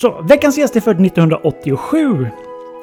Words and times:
Så, 0.00 0.22
veckans 0.22 0.58
gäst 0.58 0.76
är 0.76 0.80
född 0.80 1.06
1987. 1.06 2.26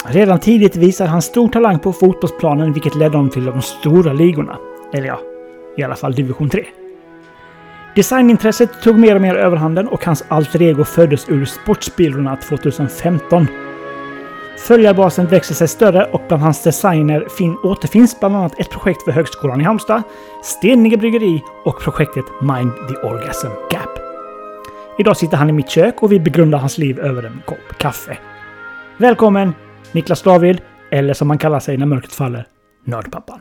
Redan 0.05 0.39
tidigt 0.39 0.75
visade 0.75 1.09
han 1.09 1.21
stor 1.21 1.49
talang 1.49 1.79
på 1.79 1.93
fotbollsplanen 1.93 2.73
vilket 2.73 2.95
ledde 2.95 3.17
honom 3.17 3.31
till 3.31 3.45
de 3.45 3.61
stora 3.61 4.13
ligorna. 4.13 4.57
Eller 4.93 5.07
ja, 5.07 5.19
i 5.77 5.83
alla 5.83 5.95
fall 5.95 6.13
division 6.13 6.49
3. 6.49 6.65
Designintresset 7.95 8.81
tog 8.83 8.99
mer 8.99 9.15
och 9.15 9.21
mer 9.21 9.35
överhanden 9.35 9.87
och 9.87 10.05
hans 10.05 10.23
alter 10.27 10.61
ego 10.61 10.83
föddes 10.83 11.29
ur 11.29 11.45
Sportspillrorna 11.45 12.35
2015. 12.35 13.47
Följarbasen 14.67 15.27
växer 15.27 15.55
sig 15.55 15.67
större 15.67 16.05
och 16.05 16.21
bland 16.27 16.43
hans 16.43 16.63
designer 16.63 17.27
fin 17.37 17.57
återfinns 17.63 18.19
bland 18.19 18.35
annat 18.35 18.59
ett 18.59 18.69
projekt 18.69 19.03
för 19.03 19.11
Högskolan 19.11 19.61
i 19.61 19.63
Halmstad, 19.63 20.03
Steninge 20.43 20.97
Bryggeri 20.97 21.43
och 21.65 21.81
projektet 21.81 22.25
Mind 22.41 22.71
the 22.89 23.07
Orgasm 23.07 23.47
Gap. 23.71 24.06
Idag 24.99 25.17
sitter 25.17 25.37
han 25.37 25.49
i 25.49 25.53
mitt 25.53 25.69
kök 25.69 26.03
och 26.03 26.11
vi 26.11 26.19
begrundar 26.19 26.57
hans 26.59 26.77
liv 26.77 26.99
över 26.99 27.23
en 27.23 27.41
kopp 27.45 27.77
kaffe. 27.77 28.17
Välkommen 28.97 29.53
Niklas 29.91 30.21
David, 30.21 30.61
eller 30.91 31.13
som 31.13 31.29
han 31.29 31.39
kallar 31.39 31.59
sig 31.59 31.77
när 31.77 31.85
mörkret 31.85 32.13
faller, 32.13 32.45
Nördpappan. 32.85 33.39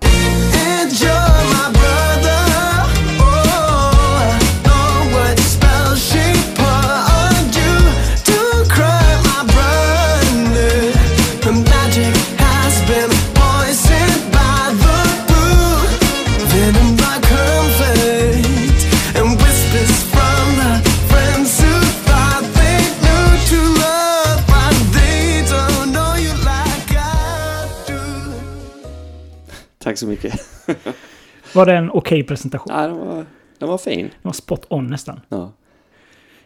Tack 29.87 29.99
så 29.99 30.07
mycket. 30.07 30.41
Var 31.55 31.67
det 31.67 31.77
en 31.77 31.91
okej 31.91 32.23
presentation? 32.23 32.75
Ja, 32.77 32.87
den, 32.87 32.97
var, 32.97 33.27
den 33.59 33.69
var 33.69 33.79
fin. 33.79 34.01
Den 34.07 34.09
var 34.23 34.33
spot 34.33 34.67
on 34.71 34.87
nästan. 34.87 35.21
Ja. 35.29 35.53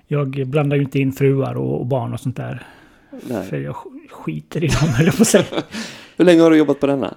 Jag 0.07 0.47
blandar 0.47 0.77
ju 0.77 0.83
inte 0.83 0.99
in 0.99 1.13
fruar 1.13 1.55
och, 1.55 1.81
och 1.81 1.87
barn 1.87 2.13
och 2.13 2.21
sånt 2.21 2.37
där. 2.37 2.67
För 3.27 3.53
Nej. 3.53 3.63
jag 3.63 3.75
sk- 3.75 4.09
skiter 4.11 4.65
i 4.65 4.67
dem, 4.67 4.89
jag 5.07 5.17
på 5.17 5.25
säga. 5.25 5.45
Hur 6.17 6.25
länge 6.25 6.43
har 6.43 6.51
du 6.51 6.57
jobbat 6.57 6.81
på 6.81 6.87
denna? 6.87 7.15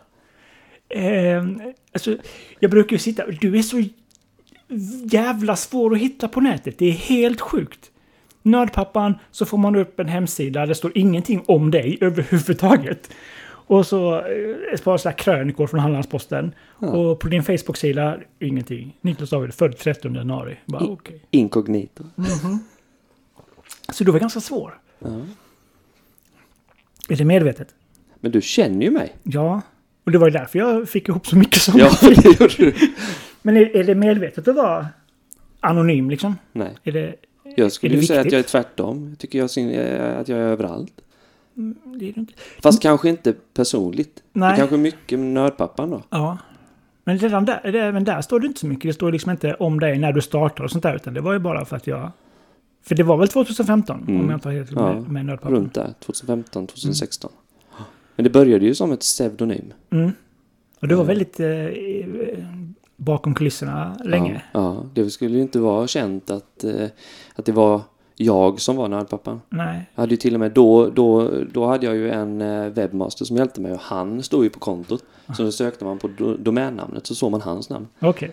Eh, 0.90 1.44
alltså, 1.94 2.18
jag 2.60 2.72
brukar 2.72 2.92
ju 2.94 3.00
sitta... 3.00 3.26
Du 3.28 3.58
är 3.58 3.62
så 3.62 3.84
jävla 5.12 5.56
svår 5.56 5.94
att 5.94 6.00
hitta 6.00 6.28
på 6.28 6.42
nätet. 6.42 6.78
Det 6.78 6.86
är 6.86 6.92
helt 6.92 7.42
sjukt. 7.42 7.92
Nördpappan, 8.42 9.16
så 9.32 9.46
får 9.46 9.58
man 9.58 9.76
upp 9.76 10.00
en 10.00 10.08
hemsida. 10.08 10.60
där 10.60 10.68
Det 10.68 10.76
står 10.76 10.92
ingenting 10.96 11.44
om 11.48 11.72
dig 11.72 11.98
överhuvudtaget. 12.02 13.10
Och 13.68 13.86
så 13.88 14.16
eh, 14.16 14.74
ett 14.74 14.84
par 14.84 14.98
sådana 14.98 15.16
krönikor 15.18 15.68
från 15.68 15.80
Hallandsposten. 15.80 16.56
Ja. 16.80 16.88
Och 16.88 17.20
på 17.20 17.28
din 17.28 17.44
Facebook-sida, 17.44 18.18
ingenting. 18.40 18.98
Niklas 19.02 19.30
David, 19.30 19.54
född 19.54 19.78
13 19.78 20.16
januari. 20.16 20.58
Bara 20.66 20.84
I- 20.84 20.88
okej. 20.90 21.22
Inkognito. 21.32 22.04
Så 23.94 24.04
du 24.04 24.12
var 24.12 24.20
ganska 24.20 24.40
svår. 24.40 24.80
Ja. 25.00 25.22
Är 27.10 27.16
det 27.16 27.26
medvetet? 27.26 27.68
Men 28.20 28.32
du 28.32 28.42
känner 28.42 28.86
ju 28.86 28.92
mig. 28.92 29.16
Ja. 29.24 29.62
Och 30.04 30.12
det 30.12 30.18
var 30.18 30.28
ju 30.28 30.32
därför 30.32 30.60
jag 30.60 30.90
fick 30.90 31.10
ihop 31.10 31.28
så 31.28 31.36
mycket 31.36 31.62
som 31.62 31.80
Ja, 31.80 31.90
det 32.02 32.26
gjorde 32.40 32.54
du. 32.58 32.74
Men 33.42 33.58
är, 33.58 33.76
är 33.76 33.84
det 33.84 33.96
medvetet 33.96 34.48
att 34.48 34.56
vara 34.56 34.88
anonym 35.60 36.10
liksom? 36.10 36.36
Nej. 36.52 36.76
Är 36.84 36.92
det... 36.92 37.16
Jag 37.56 37.72
skulle 37.72 37.96
ju 37.96 38.04
säga 38.04 38.22
att 38.22 38.32
jag 38.32 38.40
är 38.40 38.44
tvärtom. 38.44 39.10
Jag 39.10 39.20
tycker 39.20 39.40
jag 39.40 39.76
eh, 39.76 40.18
att 40.20 40.28
jag 40.28 40.40
är 40.40 40.44
överallt. 40.44 40.94
Det 41.56 42.10
är 42.10 42.14
det 42.14 42.20
inte. 42.20 42.34
Fast 42.64 42.82
kanske 42.82 43.10
inte 43.10 43.34
personligt. 43.54 44.16
Det 44.16 44.40
Nej. 44.40 44.54
är 44.54 44.58
kanske 44.58 44.78
mycket 44.78 45.20
med 45.20 45.28
nördpappan 45.28 45.90
då. 45.90 46.02
Ja. 46.10 46.38
Men 47.04 47.18
redan 47.18 47.46
där, 47.46 47.72
det, 47.72 47.92
men 47.92 48.04
där 48.04 48.22
står 48.22 48.40
det 48.40 48.48
inte 48.48 48.60
så 48.60 48.68
mycket. 48.68 48.90
Det 48.90 48.94
står 48.94 49.12
liksom 49.12 49.32
inte 49.32 49.54
om 49.54 49.80
dig 49.80 50.00
när 50.00 50.12
du 50.14 50.22
startar 50.22 50.64
och 50.64 50.72
sånt 50.72 50.84
där. 50.84 50.96
Utan 50.96 51.14
det 51.14 51.22
var 51.22 51.34
ju 51.34 51.40
bara 51.40 51.66
för 51.66 51.76
att 51.76 51.88
jag... 51.88 52.12
För 52.84 52.96
det 52.96 53.04
var 53.04 53.18
väl 53.18 53.28
2015? 53.28 54.06
Mm. 54.08 54.22
Om 54.22 54.30
jag 54.30 54.38
inte 54.38 54.48
har 54.48 54.54
helt 54.56 54.72
Ja, 54.72 54.94
med, 54.94 55.10
med 55.12 55.26
Nördpappan. 55.26 55.52
Runt 55.58 55.74
där. 55.74 55.94
2015, 56.00 56.68
2016. 56.68 57.32
Men 58.16 58.24
det 58.24 58.30
började 58.30 58.66
ju 58.66 58.76
som 58.76 58.92
ett 58.92 59.00
pseudonym. 59.00 59.74
Mm. 59.90 60.12
Och 60.80 60.88
det 60.88 60.96
var 60.96 61.04
Ja. 61.04 61.08
väldigt 61.08 61.40
eh, 61.40 61.48
eh, 61.50 62.08
bakom 62.98 63.34
kulisserna 63.36 63.98
länge. 64.04 64.42
Ja, 64.52 64.60
ja, 64.62 64.86
det 64.94 65.10
skulle 65.10 65.36
ju 65.36 65.42
inte 65.42 65.60
vara 65.60 65.88
känt 65.88 66.30
att, 66.30 66.64
eh, 66.64 66.88
att 67.36 67.46
det 67.46 67.52
var 67.52 67.82
jag 68.16 68.62
som 68.62 68.76
var 68.76 68.88
nördpappan. 68.88 69.42
Nej. 69.50 69.90
Jag 69.96 70.02
hade 70.02 70.12
ju 70.14 70.18
till 70.18 70.34
och 70.34 70.40
med 70.40 70.52
då, 70.52 70.90
då, 70.90 71.32
då 71.52 71.66
hade 71.66 71.86
jag 71.86 71.96
ju 71.96 72.10
en 72.12 72.42
eh, 72.42 72.66
webbmaster 72.70 73.26
som 73.26 73.38
hjälpte 73.38 73.62
mig 73.62 73.72
och 73.72 73.80
han 73.82 74.24
stod 74.24 74.44
ju 74.44 74.50
på 74.50 74.60
kontot. 74.60 75.04
Så 75.38 75.44
då 75.44 75.52
sökte 75.52 75.86
man 75.86 76.00
på 76.00 76.08
do, 76.08 76.38
domännamnet 76.38 77.08
så 77.08 77.16
såg 77.16 77.32
man 77.32 77.42
hans 77.42 77.70
namn. 77.70 77.88
Okej. 78.00 78.32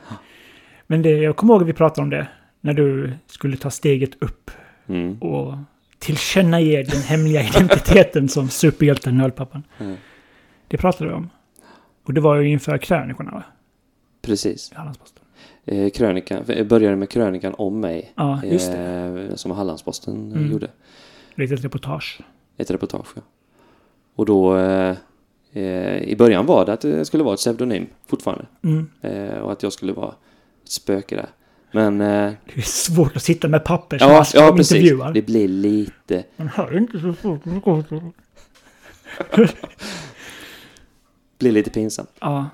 Men 0.86 1.02
det, 1.02 1.10
jag 1.10 1.36
kommer 1.36 1.54
ihåg 1.54 1.62
att 1.62 1.68
vi 1.68 1.72
pratade 1.72 2.02
om 2.02 2.10
det. 2.10 2.28
När 2.60 2.74
du 2.74 3.12
skulle 3.26 3.56
ta 3.56 3.70
steget 3.70 4.22
upp 4.22 4.50
Mm. 4.86 5.18
och 5.18 5.54
tillkännage 5.98 6.86
den 6.90 7.02
hemliga 7.02 7.42
identiteten 7.48 8.28
som 8.28 8.48
superhjälten 8.48 9.16
Nördpappan. 9.18 9.62
Mm. 9.78 9.96
Det 10.68 10.76
pratade 10.76 11.10
vi 11.10 11.16
om. 11.16 11.30
Och 12.06 12.14
det 12.14 12.20
var 12.20 12.36
ju 12.36 12.48
inför 12.48 12.78
krönikorna 12.78 13.30
va? 13.30 13.42
Precis. 14.22 14.72
I 14.72 14.74
Hallandsposten. 14.74 15.19
Eh, 15.70 15.90
krönikan, 15.90 16.44
jag 16.46 16.66
började 16.68 16.96
med 16.96 17.08
krönikan 17.10 17.54
om 17.58 17.80
mig. 17.80 18.12
Ja, 18.16 18.40
just 18.44 18.72
det. 18.72 18.78
Eh, 19.30 19.34
som 19.34 19.50
Hallandsposten 19.50 20.32
eh, 20.32 20.38
Mm. 20.38 20.52
gjorde. 20.52 20.70
Litet 21.34 21.64
reportage. 21.64 22.20
Ett 22.56 22.70
reportage. 22.70 23.06
ja. 23.14 23.22
Och 24.14 24.26
då 24.26 24.56
eh, 24.56 24.96
eh, 25.52 25.96
i 26.02 26.16
början 26.18 26.46
var 26.46 26.66
det 26.66 26.72
att 26.72 26.80
det 26.80 27.04
skulle 27.04 27.22
vara 27.24 27.34
ett 27.34 27.40
pseudonym 27.40 27.86
fortfarande. 28.06 28.46
Mm. 28.64 28.90
Eh, 29.00 29.38
och 29.38 29.52
att 29.52 29.62
jag 29.62 29.72
skulle 29.72 29.92
vara 29.92 30.14
ett 30.64 30.70
spöke 30.70 31.16
där. 31.16 31.28
Men 31.72 32.00
eh, 32.00 32.32
Det 32.54 32.56
är 32.56 32.60
svårt 32.60 33.16
att 33.16 33.22
sitta 33.22 33.48
med 33.48 33.64
papper 33.64 33.96
ja, 34.00 34.24
som 34.24 34.40
ja 34.40 34.48
som 34.48 34.56
precis. 34.56 34.76
intervjuar. 34.76 35.12
Det 35.12 35.22
blir 35.22 35.48
lite 35.48 36.24
Man 36.36 36.48
hör 36.48 36.76
inte 36.78 37.00
så 37.00 37.12
fort 37.12 37.40
det 39.34 39.54
blir 41.38 41.52
lite 41.52 41.70
pinsamt. 41.70 42.10
Ja. 42.20 42.46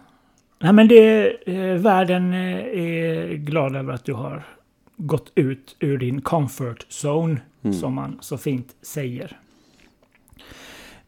Nej 0.59 0.72
men 0.72 0.89
det, 0.89 1.31
eh, 1.56 1.75
världen 1.75 2.33
eh, 2.33 2.56
är 2.59 3.33
glad 3.34 3.77
över 3.77 3.93
att 3.93 4.05
du 4.05 4.12
har 4.12 4.43
gått 4.97 5.33
ut 5.34 5.77
ur 5.81 5.99
din 5.99 6.21
comfort 6.21 6.87
zone, 7.05 7.41
Mm. 7.62 7.77
som 7.78 7.94
man 7.94 8.19
så 8.21 8.39
fint 8.39 8.77
säger. 8.83 9.41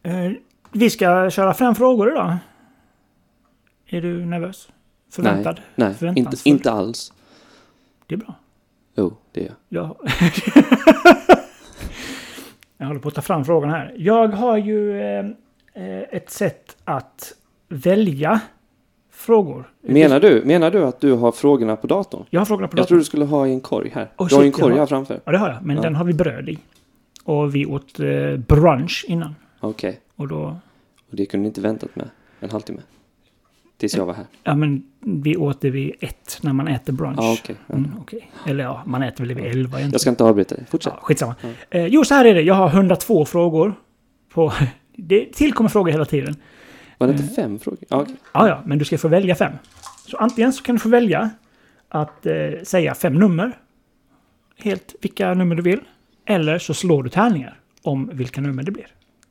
Eh, 0.03 0.31
vi 0.71 0.89
ska 0.89 1.29
köra 1.29 1.53
fem 1.53 1.75
frågor 1.75 2.11
idag. 2.11 2.37
Är 3.87 4.01
du 4.01 4.25
nervös? 4.25 4.69
Förväntad? 5.11 5.59
Nej, 5.75 5.87
inte, 5.87 5.99
Förväntansfull? 5.99 6.51
inte 6.53 6.71
alls. 6.71 7.13
Det 8.07 8.15
är 8.15 8.17
bra. 8.19 8.35
Jo, 8.95 9.17
det 9.31 9.41
är 9.41 9.45
jag. 9.45 9.55
Ja. 9.69 9.95
jag 12.77 12.87
håller 12.87 12.99
på 12.99 13.07
att 13.07 13.15
ta 13.15 13.21
fram 13.21 13.45
frågan 13.45 13.69
här. 13.69 13.93
Jag 13.97 14.27
har 14.27 14.57
ju 14.57 15.01
eh, 15.01 15.25
eh, 15.73 16.01
ett 16.11 16.29
sätt 16.29 16.77
att 16.85 17.33
välja 17.69 18.39
frågor. 19.19 19.69
Menar 19.81 20.19
du, 20.19 20.43
menar 20.45 20.71
du 20.71 20.83
att 20.85 20.99
du 21.01 21.13
har 21.13 21.31
frågorna 21.31 21.75
på 21.75 21.87
datorn? 21.87 22.25
Jag 22.29 22.39
har 22.41 22.45
frågorna 22.45 22.67
på 22.67 22.77
Jag 22.77 22.87
tror 22.87 22.97
datorn. 22.97 22.99
du 22.99 23.03
skulle 23.05 23.25
ha 23.25 23.47
i 23.47 23.51
en 23.53 23.61
korg 23.61 23.91
här. 23.95 24.11
Oh, 24.17 24.27
du 24.27 24.35
har 24.35 24.41
ju 24.41 24.47
en 24.47 24.53
shit, 24.53 24.61
korg 24.61 24.71
har- 24.73 24.79
här 24.79 24.85
framför. 24.85 25.19
Ja, 25.25 25.31
det 25.31 25.37
har 25.37 25.49
jag. 25.49 25.57
Men 25.65 25.75
Ja. 25.75 25.81
den 25.81 25.95
har 25.95 26.05
vi 26.05 26.13
bröd 26.13 26.49
i. 26.49 26.57
Och 27.23 27.55
vi 27.55 27.65
åt 27.65 27.99
eh, 27.99 28.37
brunch 28.47 29.05
innan. 29.07 29.35
Okej. 29.59 29.99
Och 30.15 30.27
då... 30.27 30.57
Och 31.09 31.15
det 31.15 31.25
kunde 31.25 31.41
ni 31.41 31.47
inte 31.47 31.61
väntat 31.61 31.95
med 31.95 32.09
en 32.39 32.49
halvtimme. 32.49 32.81
Tills 33.77 33.95
jag 33.97 34.05
var 34.05 34.13
här. 34.13 34.25
Ja, 34.43 34.55
men 34.55 34.83
vi 34.99 35.37
åt 35.37 35.61
det 35.61 35.69
vid 35.69 35.93
ett 35.99 36.39
när 36.41 36.53
man 36.53 36.67
äter 36.67 36.93
brunch. 36.93 37.17
Ja, 37.19 37.37
okej. 37.41 37.55
Ja. 37.67 37.75
Mm, 37.75 37.91
okej. 38.01 38.31
Eller 38.47 38.63
ja, 38.63 38.83
man 38.85 39.03
äter 39.03 39.25
väl 39.25 39.35
vid 39.35 39.45
elva 39.45 39.53
egentligen. 39.53 39.91
Jag 39.91 40.01
ska 40.01 40.09
inte 40.09 40.23
avbryta 40.23 40.55
dig. 40.55 40.65
Fortsätt. 40.69 40.93
Ja, 40.95 40.99
skitsamma. 41.01 41.35
Ja. 41.41 41.49
Eh, 41.69 41.85
jo, 41.87 42.03
så 42.03 42.13
här 42.13 42.25
är 42.25 42.33
det. 42.33 42.41
Jag 42.41 42.53
har 42.55 42.69
102 42.69 43.25
frågor. 43.25 43.73
På, 44.33 44.53
det 44.95 45.25
tillkommer 45.33 45.69
frågor 45.69 45.91
hela 45.91 46.05
tiden. 46.05 46.35
Var 46.99 47.07
det 47.07 47.13
inte 47.13 47.33
fem 47.35 47.59
frågor? 47.59 47.79
Ja, 47.89 48.01
okej. 48.01 48.15
Ja, 48.33 48.47
ja, 48.47 48.61
men 48.65 48.77
du 48.77 48.85
ska 48.85 48.97
få 48.97 49.07
välja 49.07 49.35
fem. 49.35 49.51
Så 50.07 50.17
antingen 50.17 50.53
så 50.53 50.63
kan 50.63 50.75
du 50.75 50.79
få 50.79 50.89
välja 50.89 51.29
att 51.89 52.25
eh, 52.25 52.33
säga 52.63 52.95
fem 52.95 53.13
nummer. 53.13 53.57
Helt 54.57 54.95
vilka 55.01 55.33
nummer 55.33 55.55
du 55.55 55.61
vill. 55.63 55.79
Eller 56.25 56.59
så 56.59 56.73
slår 56.73 57.03
du 57.03 57.09
tärningar 57.09 57.59
om 57.81 58.09
vilka 58.13 58.41
nummer 58.41 58.63
det 58.63 58.71
blir. 58.71 58.87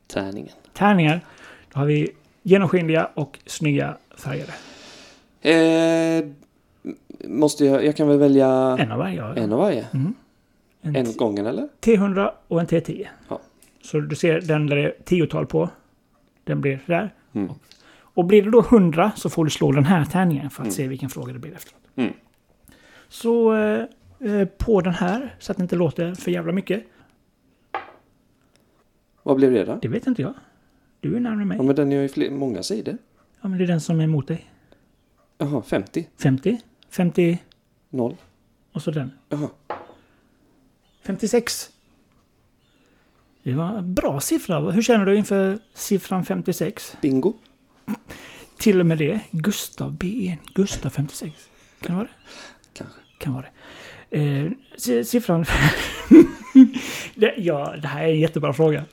Tärningen. 0.07 0.51
Tärningar. 0.73 1.21
Då 1.73 1.79
har 1.79 1.85
vi 1.85 2.09
genomskinliga 2.43 3.09
och 3.13 3.39
snygga 3.45 3.97
färgade. 4.17 4.53
Eh, 5.41 6.25
måste 7.29 7.65
jag... 7.65 7.85
Jag 7.85 7.95
kan 7.95 8.07
väl 8.07 8.17
välja 8.19 8.77
En 8.79 8.91
av 8.91 8.97
varje. 8.97 9.15
ja. 9.15 9.35
en 9.35 9.53
av 9.53 9.59
varje? 9.59 9.85
Mm. 9.93 10.13
En, 10.81 10.95
En 10.95 11.07
åt 11.07 11.17
gången 11.17 11.45
eller? 11.45 11.67
T100 11.81 12.31
och 12.47 12.59
en 12.59 12.67
T10. 12.67 13.07
Ja. 13.29 13.39
Så 13.81 13.99
du 13.99 14.15
ser 14.15 14.41
den 14.41 14.67
där 14.67 14.75
det 14.75 14.83
är 14.83 14.93
tiotal 15.05 15.45
på. 15.45 15.69
Den 16.43 16.61
blir 16.61 16.79
där. 16.85 17.13
Mm. 17.33 17.53
Och 17.91 18.25
blir 18.25 18.43
det 18.43 18.51
då 18.51 18.59
100 18.61 19.11
så 19.15 19.29
får 19.29 19.45
du 19.45 19.51
slå 19.51 19.71
den 19.71 19.85
här 19.85 20.05
tärningen 20.05 20.49
för 20.49 20.61
att 20.63 20.65
Mm. 20.65 20.73
se 20.75 20.87
vilken 20.87 21.09
fråga 21.09 21.33
det 21.33 21.39
blir 21.39 21.53
efteråt. 21.53 21.81
Mm. 21.95 22.13
Så 23.09 23.53
eh, 23.55 23.85
eh, 24.19 24.47
på 24.47 24.81
den 24.81 24.93
här, 24.93 25.35
så 25.39 25.51
att 25.51 25.57
det 25.57 25.61
inte 25.63 25.75
låter 25.75 26.15
för 26.15 26.31
jävla 26.31 26.51
mycket. 26.51 26.83
Vad 29.23 29.35
blev 29.37 29.51
det 29.53 29.65
då? 29.65 29.79
Det 29.81 29.87
vet 29.87 30.07
inte 30.07 30.21
jag. 30.21 30.33
Du 30.99 31.15
är 31.15 31.19
närmare 31.19 31.45
mig. 31.45 31.57
Ja, 31.57 31.63
men 31.63 31.75
den 31.75 31.91
är 31.91 32.01
ju 32.01 32.07
fler, 32.09 32.31
många 32.31 32.63
sidor. 32.63 32.97
Ja, 33.41 33.47
men 33.49 33.57
det 33.57 33.63
är 33.63 33.67
den 33.67 33.81
som 33.81 33.99
är 33.99 34.03
emot 34.03 34.27
dig. 34.27 34.49
Jaha, 35.37 35.61
50? 35.61 36.07
50, 36.17 36.61
50 36.89 37.43
Noll? 37.89 38.15
och 38.71 38.81
så 38.81 38.91
den. 38.91 39.11
Jaha. 39.29 39.49
56. 41.03 41.69
Det 43.49 43.55
var 43.55 43.77
en 43.77 43.93
bra 43.93 44.19
siffra. 44.19 44.59
Hur 44.71 44.81
känner 44.81 45.05
du 45.05 45.15
inför 45.17 45.59
siffran 45.73 46.25
56? 46.25 46.97
Bingo? 47.01 47.33
Till 48.57 48.79
och 48.79 48.85
med 48.85 48.97
det. 48.97 49.19
Gustav 49.31 49.97
B. 49.97 50.37
Gustav 50.53 50.89
56. 50.89 51.33
Kan 51.81 51.91
det 51.91 51.97
vara 51.97 52.03
det? 52.07 52.13
Kanske. 52.73 52.99
Kan 53.17 53.33
vara 53.33 53.45
det. 54.09 54.17
Eh, 54.19 54.51
si- 54.77 55.03
siffran... 55.05 55.45
det, 57.15 57.33
ja, 57.37 57.75
det 57.81 57.87
här 57.87 58.03
är 58.03 58.07
en 58.07 58.19
jättebra 58.19 58.53
fråga. 58.53 58.85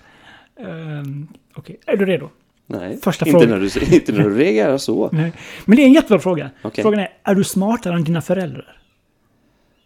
Um, 0.57 1.29
Okej, 1.55 1.81
är 1.87 1.97
du 1.97 2.07
redo? 2.07 2.31
Nej, 2.67 2.99
Första 3.03 3.27
inte, 3.27 3.39
frågan. 3.39 3.61
när 3.61 3.81
du, 3.87 3.97
inte 3.97 4.13
när 4.13 4.25
du 4.25 4.35
reagerar 4.39 4.79
så. 4.79 5.09
Nej. 5.13 5.33
Men 5.65 5.77
det 5.77 5.83
är 5.83 5.87
en 5.87 5.93
jättebra 5.93 6.19
fråga. 6.19 6.51
Okej. 6.63 6.83
Frågan 6.83 7.01
är, 7.01 7.09
är 7.23 7.35
du 7.35 7.45
smartare 7.45 7.95
än 7.95 8.05
dina 8.05 8.23
föräldrar? 8.23 8.79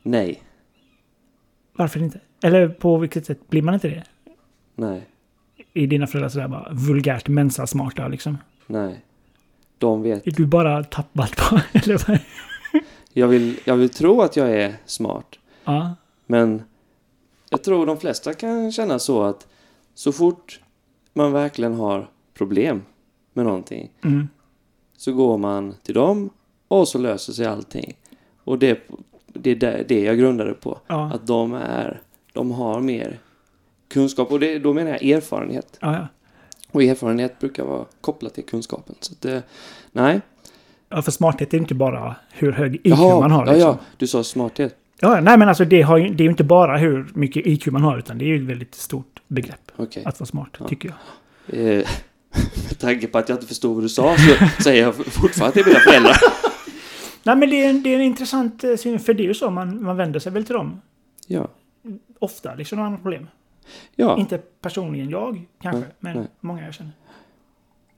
Nej. 0.02 0.43
Varför 1.76 2.00
inte? 2.02 2.20
Eller 2.43 2.69
på 2.69 2.96
vilket 2.99 3.26
sätt 3.26 3.50
blir 3.50 3.62
man 3.62 3.75
inte 3.75 3.88
det? 3.88 4.05
Nej. 4.81 5.06
I 5.73 5.87
dina 5.87 6.06
föräldrar 6.06 6.29
sådär 6.29 6.49
bara 6.49 6.69
vulgärt 6.73 7.29
mensasmarta 7.29 8.09
liksom? 8.09 8.38
Nej. 8.67 9.00
De 9.79 10.03
vet. 10.03 10.27
Är 10.27 10.31
du 10.31 10.47
bara 10.47 10.85
tappad 10.85 11.37
på... 11.37 11.61
Eller 11.79 12.09
vad? 12.09 12.19
Jag 13.12 13.29
vill, 13.29 13.59
jag 13.65 13.77
vill 13.77 13.88
tro 13.88 14.21
att 14.21 14.37
jag 14.37 14.50
är 14.50 14.75
smart. 14.87 15.38
Ja. 15.65 15.94
Men 16.27 16.62
jag 17.50 17.65
tror 17.65 17.87
de 17.87 17.99
flesta 17.99 18.35
kan 18.35 18.73
känna 18.73 18.99
så 18.99 19.23
att 19.23 19.47
så 19.94 20.12
fort 20.12 20.61
man 21.12 21.33
verkligen 21.33 21.75
har 21.75 22.09
problem 22.35 22.83
med 23.33 23.44
någonting 23.44 23.91
Mm. 24.05 24.29
så 24.97 25.12
går 25.12 25.38
man 25.38 25.75
till 25.83 25.94
dem 25.94 26.31
och 26.69 26.88
så 26.88 26.99
löser 26.99 27.33
sig 27.33 27.47
allting. 27.47 27.94
Och 28.44 28.59
det, 28.59 28.88
det 29.26 29.50
är 29.62 29.85
det, 29.88 30.00
jag 30.00 30.19
grundade 30.19 30.53
på. 30.55 30.79
Ja. 30.87 31.12
Att 31.15 31.26
de 31.26 31.55
är, 31.55 32.00
de 32.33 32.50
har 32.50 32.81
mer 32.81 33.19
kunskap 33.90 34.32
och 34.32 34.40
det, 34.40 34.58
då 34.58 34.72
menar 34.72 34.90
jag 34.90 35.02
erfarenhet. 35.02 35.78
Ja, 35.81 35.92
ja. 35.94 36.06
Och 36.72 36.82
erfarenhet 36.82 37.38
brukar 37.38 37.64
vara 37.64 37.84
kopplat 38.00 38.34
till 38.34 38.44
kunskapen. 38.44 38.94
Så 39.00 39.12
att 39.14 39.44
nej. 39.92 40.20
ja, 40.88 41.02
för 41.02 41.10
smarthet 41.10 41.54
är 41.54 41.58
inte 41.58 41.75
bara 41.75 42.16
hur 42.32 42.52
hög 42.52 42.75
IQ 42.84 42.98
man 42.98 43.31
har. 43.31 43.46
ja, 43.46 43.52
Liksom. 43.52 43.69
ja, 43.70 43.78
du 43.96 44.06
sa 44.06 44.25
smarthet. 44.25 44.76
Ja, 45.00 45.20
nej 45.20 45.38
men 45.38 45.48
alltså 45.48 45.64
det, 45.64 45.82
har, 45.82 45.98
det 45.98 46.04
är 46.22 46.25
ju 46.25 46.31
inte 46.31 46.44
bara 46.44 46.76
hur 46.78 47.10
mycket 47.14 47.46
IQ 47.46 47.66
man 47.66 47.82
har 47.82 47.98
utan 47.98 48.19
det 48.19 48.25
är 48.25 48.26
ju 48.26 48.37
ett 48.37 48.42
väldigt 48.48 48.75
stort 48.75 49.20
begrepp. 49.28 49.72
Okej. 49.76 50.02
Att 50.06 50.20
vara 50.20 50.26
smart, 50.26 50.48
Ja. 50.58 50.69
tycker 50.69 50.88
jag. 50.88 51.58
Eh, 51.60 51.76
med 52.69 52.78
tanke 52.78 53.06
på 53.06 53.19
att 53.19 53.28
jag 53.28 53.37
inte 53.37 53.46
förstod 53.46 53.75
vad 53.75 53.84
du 53.84 53.88
sa 53.88 54.16
så 54.16 54.62
säger 54.62 54.82
jag 54.82 54.94
fortfarande 54.94 55.54
till 55.54 55.66
mina 55.66 55.78
föräldrar. 55.81 56.16
Nej 57.22 57.37
men 57.37 57.50
det 57.50 57.64
är 57.64 57.70
en, 57.70 57.82
det 57.82 57.90
är 57.90 57.94
en 57.94 58.02
intressant 58.02 58.64
eh, 58.64 58.76
syn, 58.76 58.98
för 59.00 59.14
det 59.14 59.22
är 59.22 59.26
ju 59.26 59.34
så 59.34 59.50
man, 59.50 59.82
man 59.82 59.96
vänder 59.96 60.20
sig 60.20 60.32
väl 60.32 60.44
till 60.44 60.54
dem. 60.54 60.81
Ja. 61.26 61.48
Ofta, 62.19 62.54
liksom 62.54 62.76
när 62.76 62.82
man 62.82 62.92
har 62.92 62.98
problem. 62.98 63.26
Ja, 63.97 64.19
Inte 64.19 64.39
personligen 64.39 65.11
jag, 65.11 65.47
kanske, 65.62 65.81
Nej, 65.81 65.89
men 65.99 66.17
nej. 66.17 66.27
många 66.41 66.65
jag 66.65 66.75
känner. 66.75 66.93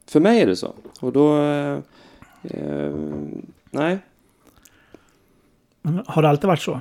för 0.06 0.20
mig 0.20 0.41
är 0.41 0.47
det 0.47 0.56
så. 0.56 0.75
Och 1.00 1.12
då... 1.12 1.38
Eh, 2.43 2.93
nej. 3.70 3.99
Har 6.06 6.23
det 6.23 6.29
alltid 6.29 6.47
varit 6.47 6.62
så? 6.62 6.81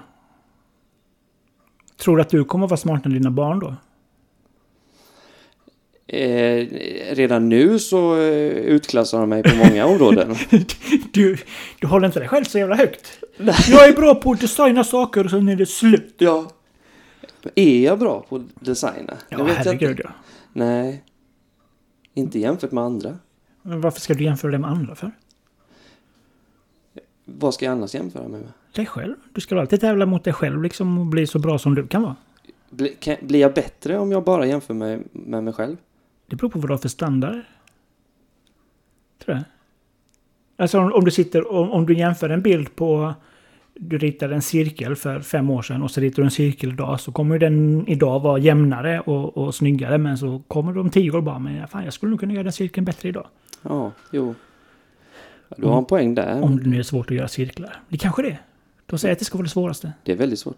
Tror 1.97 2.15
du 2.15 2.21
att 2.21 2.29
du 2.29 2.43
kommer 2.43 2.65
att 2.65 2.71
vara 2.71 2.77
smartare 2.77 3.05
än 3.05 3.13
dina 3.13 3.31
barn 3.31 3.59
då? 3.59 3.75
Eh, 6.17 6.67
redan 7.15 7.49
nu 7.49 7.79
så 7.79 8.17
eh, 8.17 8.51
utklassar 8.51 9.19
de 9.19 9.29
mig 9.29 9.43
på 9.43 9.55
många 9.55 9.85
områden. 9.85 10.35
Du, 11.13 11.37
du 11.79 11.87
håller 11.87 12.05
inte 12.07 12.19
dig 12.19 12.27
själv 12.27 12.43
så 12.43 12.57
jävla 12.57 12.75
högt. 12.75 13.19
Jag 13.69 13.87
är 13.87 13.93
bra 13.93 14.15
på 14.15 14.31
att 14.31 14.41
designa 14.41 14.83
saker 14.83 15.23
och 15.25 15.31
sen 15.31 15.49
är 15.49 15.55
det 15.55 15.65
slut. 15.65 16.15
Ja. 16.17 16.51
Är 17.55 17.83
jag 17.85 17.99
bra 17.99 18.25
på 18.29 18.35
att 18.35 18.41
designa? 18.65 19.13
Ja, 19.29 19.37
Det 19.37 19.43
vet 19.43 19.57
jag 19.57 19.63
herregud 19.63 19.89
inte. 19.89 20.03
ja. 20.03 20.09
Nej. 20.53 21.03
Inte 22.13 22.39
jämfört 22.39 22.71
med 22.71 22.83
andra. 22.83 23.17
Men 23.61 23.81
varför 23.81 24.01
ska 24.01 24.13
du 24.13 24.23
jämföra 24.23 24.51
det 24.51 24.57
med 24.59 24.69
andra 24.69 24.95
för? 24.95 25.11
Vad 27.25 27.53
ska 27.53 27.65
jag 27.65 27.71
annars 27.71 27.95
jämföra 27.95 28.27
mig 28.27 28.39
med? 28.39 28.51
Dig 28.75 28.85
själv. 28.85 29.15
Du 29.33 29.41
ska 29.41 29.59
alltid 29.59 29.81
tävla 29.81 30.05
mot 30.05 30.23
dig 30.23 30.33
själv 30.33 30.63
liksom 30.63 30.97
och 30.97 31.05
bli 31.05 31.27
så 31.27 31.39
bra 31.39 31.57
som 31.59 31.75
du 31.75 31.87
kan 31.87 32.01
vara. 32.01 32.15
Bli, 32.69 32.89
kan, 32.99 33.15
blir 33.21 33.39
jag 33.39 33.53
bättre 33.53 33.97
om 33.97 34.11
jag 34.11 34.23
bara 34.23 34.45
jämför 34.45 34.73
mig 34.73 34.99
med 35.11 35.43
mig 35.43 35.53
själv? 35.53 35.77
Det 36.27 36.35
beror 36.35 36.49
på 36.49 36.59
vad 36.59 36.69
du 36.69 36.73
har 36.73 36.77
för 36.77 36.89
standard. 36.89 37.39
Tror 39.25 39.35
jag. 39.37 39.43
Alltså 40.57 40.79
om, 40.79 40.93
om 40.93 41.05
du 41.05 41.11
sitter 41.11 41.51
om, 41.51 41.71
om 41.71 41.85
du 41.85 41.93
jämför 41.97 42.29
en 42.29 42.41
bild 42.41 42.75
på... 42.75 43.13
Du 43.73 43.97
ritade 43.97 44.35
en 44.35 44.41
cirkel 44.41 44.95
för 44.95 45.19
fem 45.19 45.49
år 45.49 45.61
sedan 45.61 45.83
och 45.83 45.91
så 45.91 46.01
ritar 46.01 46.15
du 46.21 46.23
en 46.25 46.31
cirkel 46.31 46.69
idag 46.69 46.99
så 46.99 47.11
kommer 47.11 47.39
den 47.39 47.87
idag 47.87 48.19
vara 48.19 48.39
jämnare 48.39 48.99
och, 48.99 49.37
och 49.37 49.55
snyggare 49.55 49.97
men 49.97 50.17
så 50.17 50.41
kommer 50.47 50.73
du 50.73 50.79
om 50.79 50.89
tio 50.89 51.11
år 51.11 51.21
bara 51.21 51.39
men 51.39 51.67
fan 51.67 51.83
jag 51.83 51.93
skulle 51.93 52.09
nog 52.09 52.19
kunna 52.19 52.33
göra 52.33 52.43
den 52.43 52.53
cirkeln 52.53 52.85
bättre 52.85 53.09
idag. 53.09 53.27
Ja, 53.61 53.91
jo. 54.11 54.35
Du 55.57 55.67
har 55.67 55.77
en 55.77 55.85
poäng 55.85 56.15
där. 56.15 56.41
Om 56.41 56.57
det 56.63 56.69
nu 56.69 56.79
är 56.79 56.83
svårt 56.83 57.11
att 57.11 57.17
göra 57.17 57.27
cirklar. 57.27 57.81
Det 57.89 57.97
kanske 57.97 58.21
det 58.21 58.29
är. 58.29 58.41
Då 58.85 58.97
säger 58.97 59.09
jag 59.09 59.15
att 59.15 59.19
det 59.19 59.25
ska 59.25 59.37
vara 59.37 59.43
det 59.43 59.49
svåraste. 59.49 59.93
Det 60.03 60.11
är 60.11 60.15
väldigt 60.15 60.39
svårt. 60.39 60.57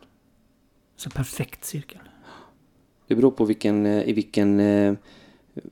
Så 0.96 1.10
perfekt 1.10 1.66
cirkel. 1.66 2.00
Det 3.08 3.16
beror 3.16 3.32
på 3.32 3.46
vilken, 3.46 3.86
eh, 3.86 4.10
i 4.10 4.14
vilken, 4.14 4.60
eh, 4.60 4.94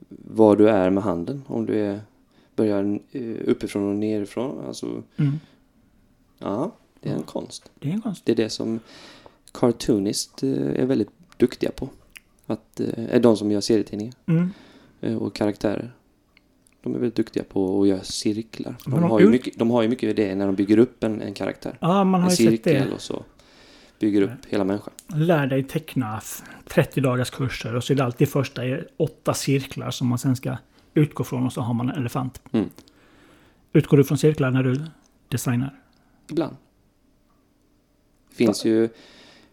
var 0.10 0.56
du 0.56 0.70
är 0.70 0.90
med 0.90 1.04
handen. 1.04 1.44
Om 1.48 1.66
du 1.66 1.80
är, 1.80 2.00
börjar 2.56 3.00
eh, 3.12 3.36
uppifrån 3.46 3.90
och 3.90 3.96
nerifrån. 3.96 4.66
Alltså, 4.68 5.04
Mm. 5.18 5.40
ja, 6.40 6.72
det 7.02 7.10
är 7.10 7.14
en 7.14 7.24
konst. 7.24 7.72
Det 7.80 7.90
är 7.90 7.94
en 7.94 8.02
konst. 8.02 8.26
Det 8.26 8.32
är 8.32 8.36
det 8.36 8.50
som 8.50 8.80
cartoonist 9.54 10.44
eh, 10.44 10.50
är 10.52 10.86
väldigt 10.86 11.10
duktiga 11.38 11.72
på. 11.72 11.90
Att, 12.48 12.80
eh, 12.80 12.88
är 13.16 13.20
de 13.20 13.38
som 13.38 13.52
gör 13.52 13.62
serietidningar 13.62 14.14
Mm. 14.26 14.50
eh, 15.02 15.16
och 15.18 15.36
karaktärer. 15.36 15.92
De 16.84 16.96
är 16.96 17.00
väldigt 17.00 17.16
duktiga 17.16 17.44
på 17.44 17.82
att 17.82 17.88
göra 17.88 18.04
cirklar. 18.04 18.76
De 18.86 18.92
de 18.92 19.04
har 19.04 19.20
ju 19.20 19.28
mycket, 19.30 19.60
de 19.60 19.72
har 19.72 19.82
ju 19.82 19.88
mycket 19.88 20.16
det 20.16 20.36
när 20.36 20.46
de 20.46 20.56
bygger 20.56 20.78
upp 20.78 21.04
en, 21.04 21.22
en 21.22 21.34
karaktär. 21.34 21.78
Ja, 21.82 22.04
man 22.04 22.22
har 22.22 22.30
En 22.30 22.36
ju 22.36 22.36
sett 22.36 22.50
cirkel 22.66 22.88
det. 22.88 22.94
och 22.94 23.02
så 23.02 23.24
bygger 24.00 24.22
upp 24.22 24.32
hela 24.50 24.64
människan. 24.64 24.94
Lär 25.08 25.48
dig 25.48 25.64
teckna 25.64 26.18
f- 26.18 26.42
30 26.68 27.02
dagars 27.02 27.30
kurser 27.30 27.76
och 27.76 27.84
så 27.84 27.94
är 27.94 27.98
det 27.98 28.04
alltid 28.04 28.30
första 28.30 28.62
åtta 28.98 29.34
cirklar 29.34 29.92
som 29.92 30.08
man 30.08 30.18
sen 30.18 30.36
ska 30.36 30.58
utgå 30.94 31.24
från 31.24 31.46
och 31.46 31.54
så 31.54 31.62
har 31.62 31.74
man 31.74 31.90
en 31.90 31.98
elefant. 31.98 32.42
Mm. 32.52 32.70
Utgår 33.74 33.98
du 33.98 34.04
från 34.04 34.18
cirklar 34.18 34.52
när 34.52 34.64
du 34.64 34.82
designar? 35.28 35.80
Ibland. 36.30 36.56
Det 38.42 38.46
finns 38.46 38.66
ju, 38.66 38.84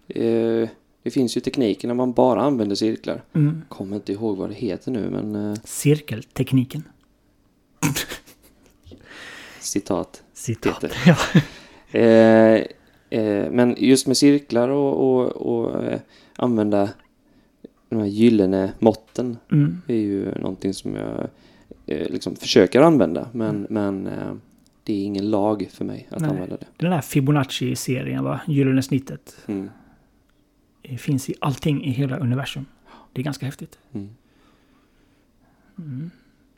eh, 0.09 0.68
det 1.02 1.11
finns 1.11 1.37
ju 1.37 1.40
tekniker 1.40 1.88
när 1.88 1.95
man 1.95 2.12
bara 2.12 2.40
använder 2.42 2.76
cirklar. 2.76 3.23
Mm. 3.35 3.62
Kommer 3.68 3.97
inte 3.97 4.12
ihåg 4.12 4.37
vad 4.37 4.49
det 4.50 4.54
heter 4.54 4.90
nu 4.92 5.11
men 5.11 5.50
eh, 5.50 5.59
Cirkeltekniken. 5.64 6.83
citat. 9.61 10.23
Citat. 10.33 10.80
Peter. 10.80 10.97
Ja. 11.07 11.16
Eh, 11.92 12.54
eh, 13.11 13.50
men 13.50 13.75
just 13.78 14.07
med 14.07 14.16
cirklar 14.16 14.68
och, 14.68 14.92
och, 15.21 15.26
och 15.26 15.85
eh, 15.85 16.00
använda 16.37 16.88
de 17.88 17.99
här 17.99 18.07
gyllene 18.07 18.73
måtten 18.78 19.37
Mm. 19.52 19.83
är 19.87 19.95
ju 19.95 20.35
någonting 20.35 20.75
som 20.75 20.95
jag 20.95 21.28
eh, 21.87 22.09
liksom 22.11 22.37
försöker 22.37 22.80
använda. 22.80 23.28
Men, 23.33 23.66
men 23.71 24.07
eh, 24.07 24.33
det 24.88 24.95
är 24.95 25.04
ingen 25.04 25.30
lag 25.30 25.68
för 25.71 25.85
mig 25.85 26.09
att 26.11 26.21
Nej. 26.21 26.30
använda 26.30 26.57
det. 26.57 26.66
Den 26.76 26.90
där 26.90 27.00
Fibonacci-serien, 27.00 28.25
va? 28.25 28.40
Gyllene 28.47 28.83
snittet. 28.83 29.37
Mm. 29.47 29.71
Det 30.83 30.99
finns 30.99 31.28
i 31.30 31.35
allting 31.40 31.85
i 31.85 31.90
hela 31.90 32.18
universum. 32.18 32.66
Det 33.12 33.21
är 33.21 33.25
ganska 33.25 33.47
häftigt. 33.47 33.78
Mm. 33.92 34.11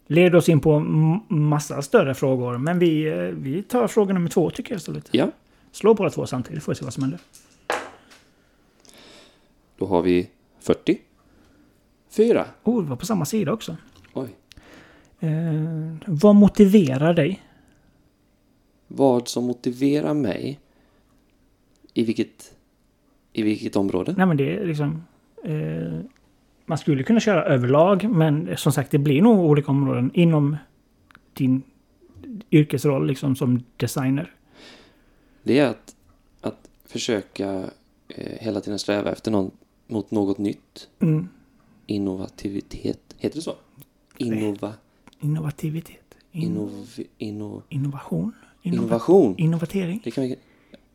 Leder 0.06 0.36
oss 0.38 0.48
in 0.48 0.60
på 0.60 0.80
massa 1.28 1.82
större 1.82 2.14
frågor. 2.14 2.58
Men 2.58 2.78
vi, 2.78 3.06
eh, 3.08 3.16
vi 3.16 3.62
tar 3.62 3.88
fråga 3.88 4.14
nummer 4.14 4.28
två 4.28 4.50
tycker 4.50 4.72
jag 4.72 4.78
istället. 4.78 5.08
Ja, 5.10 5.30
Slå 5.72 5.94
båda 5.94 6.10
två 6.10 6.26
samtidigt 6.26 6.62
får 6.62 6.72
vi 6.72 6.76
se 6.76 6.84
vad 6.84 6.94
som 6.94 7.02
händer. 7.02 7.20
då 9.78 9.86
har 9.86 10.02
vi 10.02 10.30
40. 10.60 10.98
Fyra. 12.10 12.46
Oh, 12.64 12.82
det 12.82 12.88
var 12.90 12.96
på 12.96 13.06
samma 13.06 13.24
sida 13.24 13.52
också. 13.52 13.76
Oj. 14.14 14.28
Eh, 15.20 15.30
vad 16.06 16.34
motiverar 16.34 17.14
dig? 17.14 17.40
Vad 18.92 19.28
som 19.28 19.44
motiverar 19.44 20.14
mig 20.14 20.60
i 21.94 22.04
vilket, 22.04 22.54
i 23.32 23.42
vilket 23.42 23.76
område? 23.76 24.14
Nej 24.16 24.26
men 24.26 24.36
det 24.36 24.56
är 24.56 24.66
liksom... 24.66 25.04
Eh, 25.44 26.00
man 26.66 26.78
skulle 26.78 27.02
kunna 27.02 27.20
köra 27.20 27.44
överlag 27.44 28.10
men 28.10 28.56
som 28.56 28.72
sagt 28.72 28.90
det 28.90 28.98
blir 28.98 29.22
nog 29.22 29.38
olika 29.38 29.70
områden 29.70 30.10
inom 30.14 30.56
din 31.32 31.62
yrkesroll 32.50 33.06
liksom 33.06 33.36
som 33.36 33.62
designer. 33.76 34.34
Det 35.42 35.58
är 35.58 35.66
att, 35.66 35.96
att 36.40 36.70
försöka 36.84 37.70
eh, 38.08 38.38
hela 38.40 38.60
tiden 38.60 38.78
sträva 38.78 39.12
efter 39.12 39.30
någon, 39.30 39.50
mot 39.86 40.10
något 40.10 40.38
nytt. 40.38 40.88
Mm. 41.00 41.28
innovativitet. 41.86 43.14
Heter 43.18 43.36
det 43.36 43.42
så? 43.42 43.54
Innova, 44.16 44.72
Innovativitet. 45.20 46.16
In, 46.32 46.42
innov, 46.42 46.86
inno, 47.18 47.62
innovation. 47.68 48.32
Innova- 48.62 48.76
innovation. 48.76 49.34
Innovatering. 49.38 50.00
Det 50.04 50.10
kan 50.10 50.24
vi... 50.24 50.36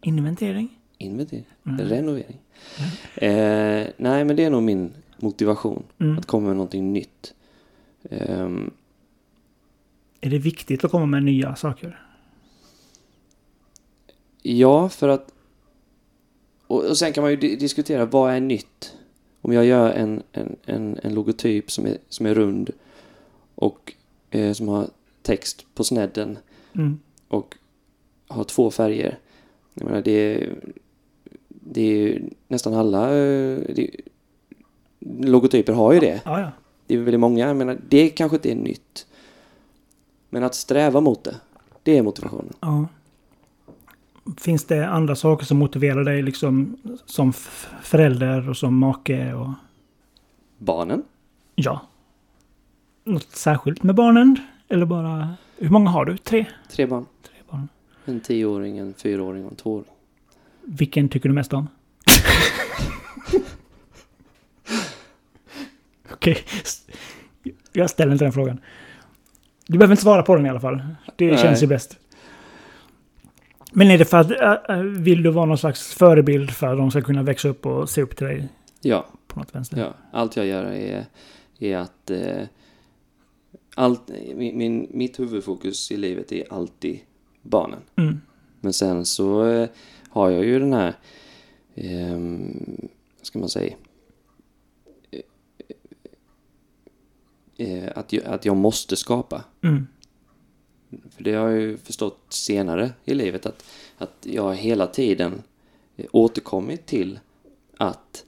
Inventering. 0.02 0.80
Inventering. 0.98 1.46
Mm. 1.66 1.80
Renovering. 1.86 2.38
Eh, 3.16 3.88
nej, 3.98 4.26
men 4.26 4.36
det 4.36 4.44
är 4.44 4.50
nog 4.50 4.64
min 4.64 4.94
motivation. 5.18 5.84
Mm. 6.00 6.18
Att 6.18 6.26
komma 6.26 6.48
med 6.48 6.56
någonting 6.56 6.94
nytt. 6.94 7.34
Ehm, 8.10 8.72
Är 10.22 10.30
det 10.30 10.38
viktigt 10.40 10.84
att 10.86 10.92
komma 10.92 11.06
med 11.06 11.24
nya 11.24 11.56
saker? 11.56 12.02
ja, 14.42 14.90
för 14.90 15.10
att... 15.10 15.32
Och, 16.68 16.84
och 16.90 16.98
sen 16.98 17.14
kan 17.14 17.22
man 17.22 17.32
ju 17.32 17.38
di- 17.38 17.56
diskutera 17.56 18.06
vad 18.06 18.34
är 18.34 18.40
nytt? 18.40 18.98
Om 19.42 19.54
jag 19.54 19.66
gör 19.66 19.92
en, 19.92 20.24
en, 20.32 20.56
en, 20.66 21.00
en 21.04 21.14
logotyp 21.14 21.72
som 21.72 21.86
är, 21.86 21.98
som 22.10 22.26
är 22.26 22.36
rund 22.36 22.70
och 23.56 23.94
eh, 24.30 24.54
som 24.54 24.68
har 24.68 24.88
text 25.22 25.66
på 25.76 25.84
snedden 25.84 26.38
Mm. 26.76 27.00
Och 27.36 27.58
har 28.28 28.44
två 28.44 28.72
färger. 28.72 29.20
Jag 29.74 29.86
menar, 29.86 30.02
det 30.02 30.12
är, 30.12 30.56
det 31.48 31.82
är 31.82 31.98
ju 31.98 32.30
nästan 32.48 32.74
alla 32.74 33.18
eh, 33.18 33.60
det, 33.76 33.90
logotyper 35.00 35.74
har 35.74 35.94
ju 35.94 36.00
det. 36.00 36.22
Ja, 36.26 36.40
ja. 36.40 36.52
Det 36.88 36.94
är 36.94 36.98
väldigt 36.98 37.20
många. 37.20 37.48
Jag 37.48 37.58
menar, 37.58 37.78
det 37.90 38.10
kanske 38.10 38.36
inte 38.36 38.52
är 38.52 38.56
nytt. 38.56 39.08
Men 40.30 40.44
att 40.44 40.56
sträva 40.56 41.02
mot 41.02 41.24
det, 41.24 41.36
det 41.84 41.98
är 41.98 42.04
motivationen. 42.04 42.54
ja. 42.60 42.88
Finns 44.38 44.66
det 44.66 44.88
andra 44.88 45.16
saker 45.16 45.46
som 45.46 45.58
motiverar 45.58 46.04
dig 46.04 46.24
liksom 46.24 46.78
som 47.06 47.34
förälder 47.84 48.50
och 48.50 48.58
som 48.58 48.78
make 48.78 49.34
och... 49.34 49.50
Barnen? 50.58 51.04
Ja. 51.56 51.82
Något 53.04 53.32
särskilt 53.32 53.84
med 53.84 53.96
barnen? 53.96 54.38
Eller 54.68 54.86
bara... 54.86 55.34
Hur 55.58 55.70
många 55.70 55.90
har 55.90 56.06
du? 56.06 56.18
Tre? 56.18 56.46
Tre 56.70 56.86
barn. 56.86 57.06
Tre 57.24 57.36
barn. 57.50 57.68
En 58.06 58.20
tioåring, 58.20 58.78
en 58.78 58.94
fyraåring 58.94 59.46
och 59.46 59.52
en 59.52 59.58
tvååring. 59.58 59.92
Vilken 60.62 61.10
tycker 61.10 61.30
du 61.30 61.36
mest 61.36 61.54
om? 61.54 61.68
Okej. 66.12 66.38
Jag 67.74 67.90
ställer 67.90 68.12
inte 68.12 68.26
den 68.26 68.32
frågan. 68.34 68.60
Du 69.68 69.78
behöver 69.78 69.94
inte 69.94 70.04
svara 70.04 70.24
på 70.24 70.36
den 70.36 70.46
i 70.46 70.50
alla 70.50 70.60
fall. 70.60 70.82
Det 71.16 71.28
Nej. 71.28 71.38
känns 71.38 71.64
ju 71.64 71.68
bäst. 71.68 71.98
Men 73.72 73.92
är 73.92 73.98
det 73.98 74.06
för 74.06 74.18
att 74.18 74.32
äh, 74.32 74.76
äh, 74.78 74.84
vill 74.84 75.24
du 75.24 75.32
vara 75.32 75.46
någon 75.46 75.58
slags 75.58 75.94
förebild 75.94 76.52
för 76.52 76.68
att 76.68 76.78
de 76.78 76.92
ska 76.92 77.02
kunna 77.02 77.24
växa 77.24 77.48
upp 77.48 77.66
och 77.66 77.90
se 77.90 78.02
upp 78.02 78.16
till 78.18 78.26
dig 78.28 78.50
Ja, 78.82 79.06
på 79.28 79.40
något 79.40 79.56
vänster? 79.56 79.78
ja. 79.80 79.94
Allt 80.12 80.36
jag 80.36 80.46
gör 80.46 80.64
är, 80.66 81.06
är 81.60 81.78
att... 81.78 82.10
Eh, 82.12 82.42
allt, 83.76 84.12
min, 84.36 84.58
min, 84.58 84.88
mitt 84.92 85.20
huvudfokus 85.20 85.92
i 85.92 85.98
livet 85.98 86.32
är 86.32 86.54
alltid 86.54 87.00
barnen. 87.42 87.80
Mm. 87.96 88.22
Men 88.62 88.74
sen 88.74 89.06
så 89.06 89.46
eh, 89.48 89.70
har 90.10 90.30
jag 90.30 90.46
ju 90.46 90.60
den 90.60 90.74
här, 90.74 90.94
ehm, 91.76 92.88
vad 93.18 93.26
ska 93.26 93.40
man 93.40 93.50
säga, 93.50 93.76
eh, 97.58 97.92
att, 97.96 98.14
jag, 98.14 98.26
att 98.26 98.46
jag 98.46 98.58
måste 98.58 98.96
skapa. 98.96 99.44
Mm. 99.62 99.88
För 101.10 101.24
det 101.24 101.34
har 101.34 101.50
jag 101.50 101.62
ju 101.62 101.78
förstått 101.78 102.20
senare 102.30 102.92
i 103.06 103.14
livet 103.14 103.46
att, 103.46 103.66
att 103.98 104.16
jag 104.22 104.56
hela 104.56 104.88
tiden 104.88 105.42
eh, 105.96 106.06
återkommit 106.12 106.86
till 106.86 107.20
att 107.78 108.25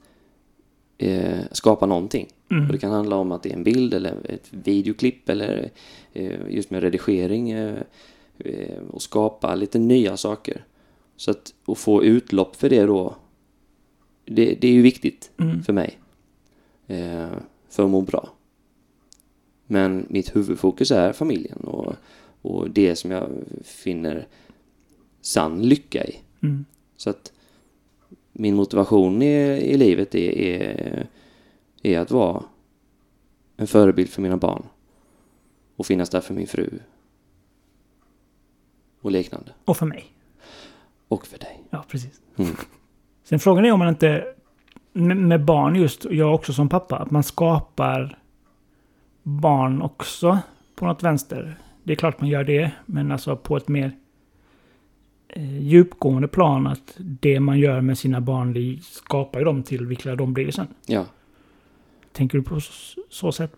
eh, 0.98 1.40
skapa 1.52 1.86
någonting. 1.86 2.28
Mm. 2.50 2.66
Och 2.66 2.72
det 2.72 2.78
kan 2.78 2.92
handla 2.92 3.16
om 3.16 3.32
att 3.32 3.42
det 3.42 3.50
är 3.50 3.54
en 3.54 3.64
bild 3.64 3.94
eller 3.94 4.14
ett 4.24 4.48
videoklipp 4.50 5.28
eller 5.28 5.70
eh, 6.12 6.40
just 6.48 6.70
med 6.70 6.82
redigering 6.82 7.50
eh, 7.50 7.78
eh, 8.38 8.78
och 8.90 9.02
skapa 9.02 9.54
lite 9.54 9.78
nya 9.78 10.16
saker. 10.16 10.64
Så 11.16 11.30
att 11.30 11.54
och 11.64 11.78
få 11.78 12.04
utlopp 12.04 12.56
för 12.56 12.70
det 12.70 12.82
då, 12.86 13.16
det, 14.24 14.54
det 14.54 14.68
är 14.68 14.72
ju 14.72 14.82
viktigt 14.82 15.30
Mm. 15.40 15.62
för 15.62 15.72
mig. 15.72 15.98
Eh, 16.86 17.28
för 17.68 17.84
att 17.84 17.90
må 17.90 18.00
bra. 18.00 18.28
Men 19.66 20.06
mitt 20.08 20.36
huvudfokus 20.36 20.90
är 20.90 21.12
familjen 21.12 21.58
och, 21.58 21.94
och 22.42 22.70
det 22.70 22.96
som 22.96 23.10
jag 23.10 23.28
finner 23.64 24.26
sann 25.20 25.62
lycka 25.62 26.04
i. 26.04 26.16
Mm. 26.42 26.64
Så 26.96 27.10
att 27.10 27.32
min 28.38 28.54
motivation 28.54 29.22
i, 29.22 29.26
i 29.72 29.76
livet 29.76 30.14
är, 30.14 30.38
är, 30.38 31.06
är 31.82 31.98
att 31.98 32.10
vara 32.10 32.42
en 33.56 33.66
förebild 33.66 34.10
för 34.10 34.22
mina 34.22 34.36
barn. 34.36 34.62
Och 35.76 35.86
finnas 35.86 36.10
där 36.10 36.20
för 36.20 36.34
min 36.34 36.46
fru. 36.46 36.70
Och 39.00 39.10
liknande. 39.10 39.52
Och 39.64 39.76
för 39.76 39.86
mig. 39.86 40.04
Och 41.08 41.26
för 41.26 41.38
dig. 41.38 41.62
Ja, 41.70 41.84
precis. 41.88 42.20
Mm. 42.36 42.56
Sen 43.24 43.38
frågan 43.38 43.64
är 43.64 43.72
om 43.72 43.78
man 43.78 43.88
inte 43.88 44.34
med, 44.92 45.44
barn 45.44 45.76
just, 45.76 46.04
och 46.04 46.14
jag 46.14 46.34
också 46.34 46.52
som 46.52 46.68
pappa, 46.68 46.96
att 46.96 47.10
man 47.10 47.22
skapar 47.22 48.18
barn 49.22 49.82
också 49.82 50.38
på 50.74 50.86
något 50.86 51.02
vänster. 51.02 51.58
Det 51.82 51.92
är 51.92 51.96
klart 51.96 52.20
man 52.20 52.30
gör 52.30 52.44
det, 52.44 52.70
men 52.86 53.12
alltså 53.12 53.36
på 53.36 53.56
ett 53.56 53.68
mer 53.68 53.92
djupgående 55.60 56.28
plan 56.28 56.66
att 56.66 56.94
det 56.96 57.40
man 57.40 57.58
gör 57.58 57.80
med 57.80 57.98
sina 57.98 58.20
barn, 58.20 58.78
skapar 58.82 59.38
ju 59.38 59.44
dem 59.44 59.62
till 59.62 59.86
vilka 59.86 60.14
de 60.14 60.32
blir 60.34 60.50
sen. 60.50 60.66
Ja. 60.86 61.04
Tänker 62.12 62.38
du 62.38 62.44
på 62.44 62.60
så, 63.08 63.32
sätt 63.32 63.52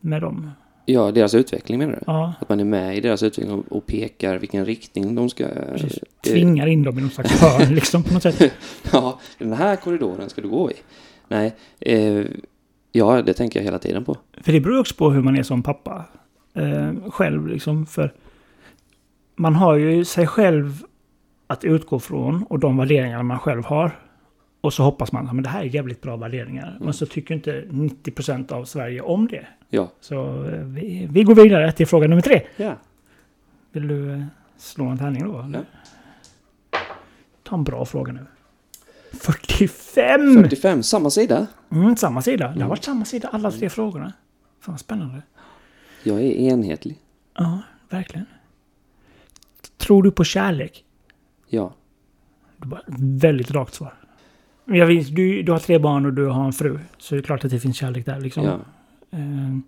med 0.00 0.22
dem? 0.22 0.50
ja, 0.86 1.10
deras 1.12 1.34
utveckling 1.34 1.78
menar 1.78 1.92
du? 1.92 1.98
Ja, 2.06 2.32
Att 2.40 2.48
man 2.48 2.60
är 2.60 2.64
med 2.64 2.96
i 2.96 3.00
deras 3.00 3.22
utveckling 3.22 3.64
och, 3.68 3.86
pekar 3.86 4.38
vilken 4.38 4.66
riktning 4.66 5.14
de 5.14 5.28
ska... 5.30 5.46
precis. 5.48 5.98
det- 6.22 6.30
Tvingar 6.30 6.66
in 6.66 6.82
dem 6.82 6.98
i 6.98 7.00
någon 7.00 7.10
slags 7.10 7.40
hörn 7.40 7.74
liksom 7.74 8.02
på 8.02 8.14
något 8.14 8.22
sätt. 8.22 8.52
Ja, 8.92 9.20
den 9.38 9.52
här 9.52 9.76
korridoren 9.76 10.30
ska 10.30 10.40
du 10.42 10.48
gå 10.48 10.70
i. 10.70 10.74
Nej, 11.28 11.54
eh, 11.80 12.24
ja, 12.92 13.22
det 13.22 13.34
tänker 13.34 13.60
jag 13.60 13.64
hela 13.64 13.78
tiden 13.78 14.04
på. 14.04 14.16
För 14.40 14.52
det 14.52 14.60
beror 14.60 14.78
också 14.80 14.94
på 14.94 15.10
hur 15.10 15.22
man 15.22 15.36
är 15.38 15.42
som 15.42 15.62
pappa. 15.62 16.04
Eh, 16.54 17.10
själv 17.10 17.46
liksom. 17.46 17.86
För 17.86 18.12
man 19.36 19.54
har 19.54 19.74
ju 19.76 20.04
sig 20.04 20.26
själv 20.26 20.82
att 21.52 21.64
utgå 21.64 21.98
från 21.98 22.42
och 22.42 22.58
de 22.58 22.76
värderingar 22.76 23.22
man 23.22 23.38
själv 23.38 23.64
har. 23.64 23.98
Och 24.60 24.74
så 24.74 24.82
hoppas 24.82 25.12
man 25.12 25.38
att 25.38 25.44
det 25.44 25.48
här 25.48 25.60
är 25.60 25.64
jävligt 25.64 26.00
bra 26.02 26.16
värderingar. 26.16 26.78
Men 26.80 26.94
så 26.94 27.06
tycker 27.06 27.34
inte 27.34 27.64
90% 27.70 28.52
av 28.52 28.64
Sverige 28.64 29.00
om 29.00 29.28
det. 29.28 29.46
Ja. 29.68 29.90
Så 30.00 30.44
eh, 30.44 30.60
vi, 30.60 31.08
vi 31.10 31.22
går 31.22 31.34
vidare 31.34 31.72
till 31.72 31.86
fråga 31.86 32.08
nummer 32.08 32.22
tre. 32.22 32.42
Ja. 32.56 32.76
Vill 33.72 33.88
du 33.88 34.12
eh, 34.12 34.24
slå 34.56 34.84
en 34.84 34.98
tärning 34.98 35.24
då? 35.24 35.40
eller? 35.40 35.64
Ta 37.42 37.56
en 37.56 37.64
bra 37.64 37.84
fråga 37.84 38.12
nu. 38.12 38.26
45! 39.12 40.42
45, 40.42 40.82
samma 40.82 41.10
sida. 41.10 41.46
Mm, 41.70 41.96
samma 41.96 42.22
sida. 42.22 42.52
Det 42.56 42.62
har 42.62 42.68
varit 42.68 42.84
samma 42.84 43.04
sida 43.04 43.28
alla 43.32 43.50
tre 43.50 43.70
frågorna. 43.70 44.12
Fan 44.60 44.72
vad 44.72 44.80
spännande. 44.80 45.22
Jag 46.02 46.20
är 46.20 46.32
enhetlig. 46.32 46.98
Ja, 47.34 47.62
verkligen. 47.88 48.26
Tror 49.76 50.02
du 50.02 50.10
på 50.10 50.24
kärlek? 50.24 50.84
Ja. 51.52 51.74
Det 52.56 52.80
väldigt 52.98 53.50
rakt 53.50 53.74
svar. 53.74 53.94
Jag 54.64 54.86
vet, 54.86 55.16
du, 55.16 55.42
du 55.42 55.52
har 55.52 55.58
tre 55.58 55.78
barn 55.78 56.06
och 56.06 56.12
du 56.12 56.26
har 56.26 56.44
en 56.44 56.52
fru. 56.52 56.78
Så 56.98 57.14
det 57.14 57.20
är 57.20 57.22
klart 57.22 57.44
att 57.44 57.50
det 57.50 57.60
finns 57.60 57.76
kärlek 57.76 58.06
där. 58.06 58.20
Liksom. 58.20 58.44
Ja. 58.44 58.60
Eh, 59.10 59.58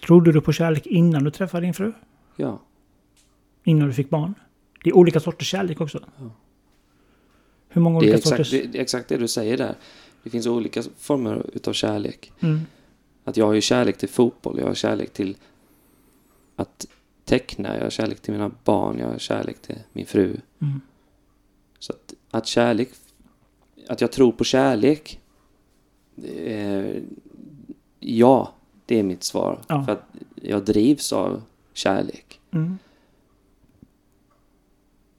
trodde 0.00 0.32
du 0.32 0.40
på 0.40 0.52
kärlek 0.52 0.86
innan 0.86 1.24
du 1.24 1.30
träffade 1.30 1.66
din 1.66 1.74
fru? 1.74 1.92
Ja. 2.36 2.60
Innan 3.64 3.88
du 3.88 3.94
fick 3.94 4.10
barn? 4.10 4.34
Det 4.84 4.90
är 4.90 4.96
olika 4.96 5.20
sorters 5.20 5.48
kärlek 5.48 5.80
också. 5.80 6.00
Ja. 6.18 6.30
Hur 7.68 7.80
många 7.80 8.00
Det 8.00 8.04
olika 8.04 8.16
exakt 8.16 8.28
sorters? 8.30 8.50
det, 8.50 8.62
det 8.72 8.78
är 8.78 8.82
exakt 8.82 9.08
det 9.08 9.16
du 9.16 9.28
säger 9.28 9.56
där. 9.56 9.74
Det 10.22 10.30
finns 10.30 10.46
olika 10.46 10.82
former 10.98 11.46
utav 11.52 11.72
kärlek. 11.72 12.32
Mm. 12.40 12.60
Att 13.24 13.36
jag 13.36 13.46
har 13.46 13.52
ju 13.52 13.60
kärlek 13.60 13.98
till 13.98 14.08
fotboll, 14.08 14.58
jag 14.58 14.66
har 14.66 14.74
kärlek 14.74 15.12
till 15.12 15.36
att 16.56 16.86
teckna, 17.24 17.76
jag 17.76 17.82
har 17.82 17.90
kärlek 17.90 18.20
till 18.20 18.32
mina 18.32 18.50
barn, 18.64 18.98
jag 18.98 19.08
har 19.08 19.18
kärlek 19.18 19.62
till 19.62 19.78
min 19.92 20.06
fru. 20.06 20.36
Mm. 20.62 20.80
Så 21.84 21.92
att, 21.92 22.14
att 22.30 22.46
kärlek, 22.46 22.88
att 23.88 24.00
jag 24.00 24.12
tror 24.12 24.32
på 24.32 24.44
kärlek, 24.44 25.20
är, 26.46 27.02
ja, 28.00 28.52
det 28.86 28.98
är 28.98 29.02
mitt 29.02 29.22
svar. 29.24 29.58
Ja. 29.68 29.84
För 29.84 29.92
att 29.92 30.04
jag 30.34 30.64
drivs 30.64 31.12
av 31.12 31.42
kärlek. 31.72 32.40
Mm. 32.50 32.78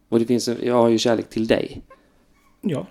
Och 0.09 0.19
det 0.19 0.25
finns, 0.25 0.47
en- 0.47 0.57
jag 0.63 0.73
har 0.75 0.89
ju 0.89 0.97
kärlek 0.97 1.29
till 1.29 1.47
dig, 1.47 1.81
Ja. 2.61 2.87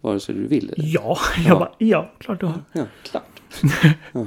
vare 0.00 0.20
sig 0.20 0.34
du 0.34 0.46
vill 0.46 0.70
eller 0.70 0.84
Ja, 0.94 1.18
jag 1.36 1.46
Ja. 1.46 1.58
bara, 1.58 1.72
ja, 1.78 2.10
klart 2.18 2.40
du 2.40 2.46
har. 2.46 2.62
Ja, 2.72 2.84
klart. 3.02 3.42
ja. 4.12 4.26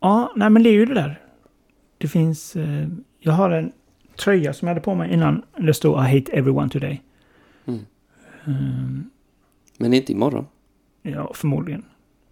Ja, 0.00 0.32
nej 0.36 0.50
men 0.50 0.62
det 0.62 0.68
är 0.68 0.72
ju 0.72 0.86
det 0.86 0.94
där. 0.94 1.20
Det 1.98 2.08
finns... 2.08 2.56
Eh, 2.56 2.88
jag 3.18 3.32
har 3.32 3.50
en 3.50 3.72
tröja 4.16 4.52
som 4.52 4.68
jag 4.68 4.74
hade 4.74 4.84
på 4.84 4.94
mig 4.94 5.12
innan. 5.12 5.42
Det 5.58 5.74
stod 5.74 5.94
I 5.94 6.18
hate 6.18 6.32
everyone 6.32 6.68
today. 6.68 7.02
Mm. 7.66 7.80
Ehm, 8.46 9.10
Men 9.78 9.94
inte 9.94 10.12
imorgon. 10.12 10.46
ja, 11.02 11.30
förmodligen. 11.34 11.84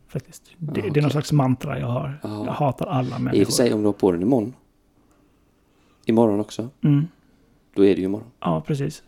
Faktiskt. 0.09 0.51
Det, 0.59 0.81
Ja, 0.81 0.91
det 0.93 1.01
är 1.01 1.03
någon 1.03 1.11
slags 1.11 1.33
mantra 1.33 1.79
jag 1.79 1.87
har. 1.87 2.19
Ja. 2.23 2.45
Jag 2.47 2.53
hatar 2.53 2.87
alla 2.87 3.07
I 3.07 3.11
och 3.11 3.15
för 3.17 3.23
människor. 3.25 3.51
sig 3.53 3.73
om 3.75 3.81
du 3.81 3.87
har 3.87 3.93
på 3.93 4.13
den 4.13 4.23
imorgon. 4.23 4.53
Imorgon 6.07 6.41
också. 6.41 6.69
Mm. 6.85 7.07
Då 7.75 7.85
är 7.85 7.95
det 7.95 8.01
ju 8.01 8.05
imorgon. 8.05 8.29
Ja, 8.41 8.61
precis. 8.67 9.03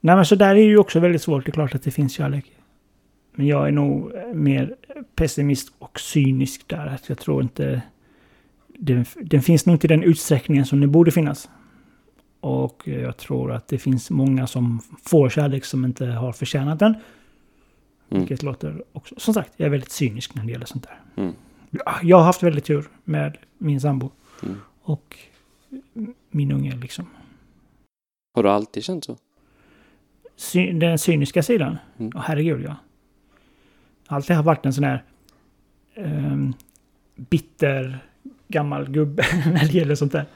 Nej, 0.00 0.16
men 0.16 0.26
så 0.26 0.34
där 0.34 0.54
är 0.54 0.62
ju 0.64 0.78
också 0.78 1.00
väldigt 1.00 1.22
svårt. 1.22 1.44
Det 1.44 1.50
är 1.50 1.52
klart 1.52 1.74
att 1.74 1.82
det 1.82 1.90
finns 1.90 2.12
kärlek. 2.12 2.52
Men 3.32 3.46
jag 3.46 3.68
är 3.68 3.72
nog 3.72 4.12
mer 4.34 4.76
pessimist 5.14 5.72
och 5.78 6.00
cynisk 6.00 6.68
där. 6.68 6.86
Att 6.86 7.08
jag 7.08 7.18
tror 7.18 7.42
inte... 7.42 7.82
Den, 8.78 9.04
den 9.20 9.42
finns 9.42 9.66
nog 9.66 9.74
inte 9.74 9.86
i 9.86 9.88
den 9.88 10.02
utsträckningen 10.02 10.66
som 10.66 10.80
den 10.80 10.90
borde 10.92 11.10
finnas. 11.10 11.50
Och 12.40 12.82
jag 12.88 13.16
tror 13.16 13.52
att 13.52 13.68
det 13.68 13.78
finns 13.78 14.10
många 14.10 14.46
som 14.46 14.80
får 15.04 15.28
kärlek 15.28 15.64
som 15.64 15.84
inte 15.84 16.06
har 16.06 16.32
förtjänat 16.32 16.78
den. 16.78 16.94
Mm. 18.10 18.22
Vilket 18.22 18.42
låter 18.42 18.84
också... 18.92 19.14
Som 19.18 19.34
sagt, 19.34 19.52
jag 19.56 19.66
är 19.66 19.70
väldigt 19.70 19.90
cynisk 19.90 20.34
när 20.34 20.44
det 20.44 20.52
gäller 20.52 20.66
sånt 20.66 20.86
där. 20.88 21.22
Mm. 21.22 21.34
Ja, 21.70 21.98
Jag 22.02 22.16
har 22.16 22.24
haft 22.24 22.42
väldigt 22.42 22.64
tur 22.64 22.84
med 23.04 23.36
min 23.58 23.80
sambo. 23.80 24.10
Mm. 24.42 24.56
Och 24.82 25.16
min 26.30 26.52
unge 26.52 26.76
liksom. 26.76 27.06
Har 28.34 28.42
du 28.42 28.50
alltid 28.50 28.84
känt 28.84 29.04
så? 29.04 29.16
Sy- 30.36 30.72
den 30.72 30.98
cyniska 30.98 31.42
sidan? 31.42 31.76
Mm. 31.98 32.12
Åh, 32.14 32.22
herregud 32.24 32.62
ja. 32.62 32.76
Alltid 34.06 34.36
har 34.36 34.42
varit 34.42 34.66
en 34.66 34.72
sån 34.72 34.84
här 34.84 35.04
ehm, 35.94 36.54
bitter 37.16 37.98
gammal 38.48 38.90
gubbe 38.90 39.24
när 39.46 39.60
det 39.66 39.72
gäller 39.74 39.94
sånt 39.94 40.12
där. 40.12 40.26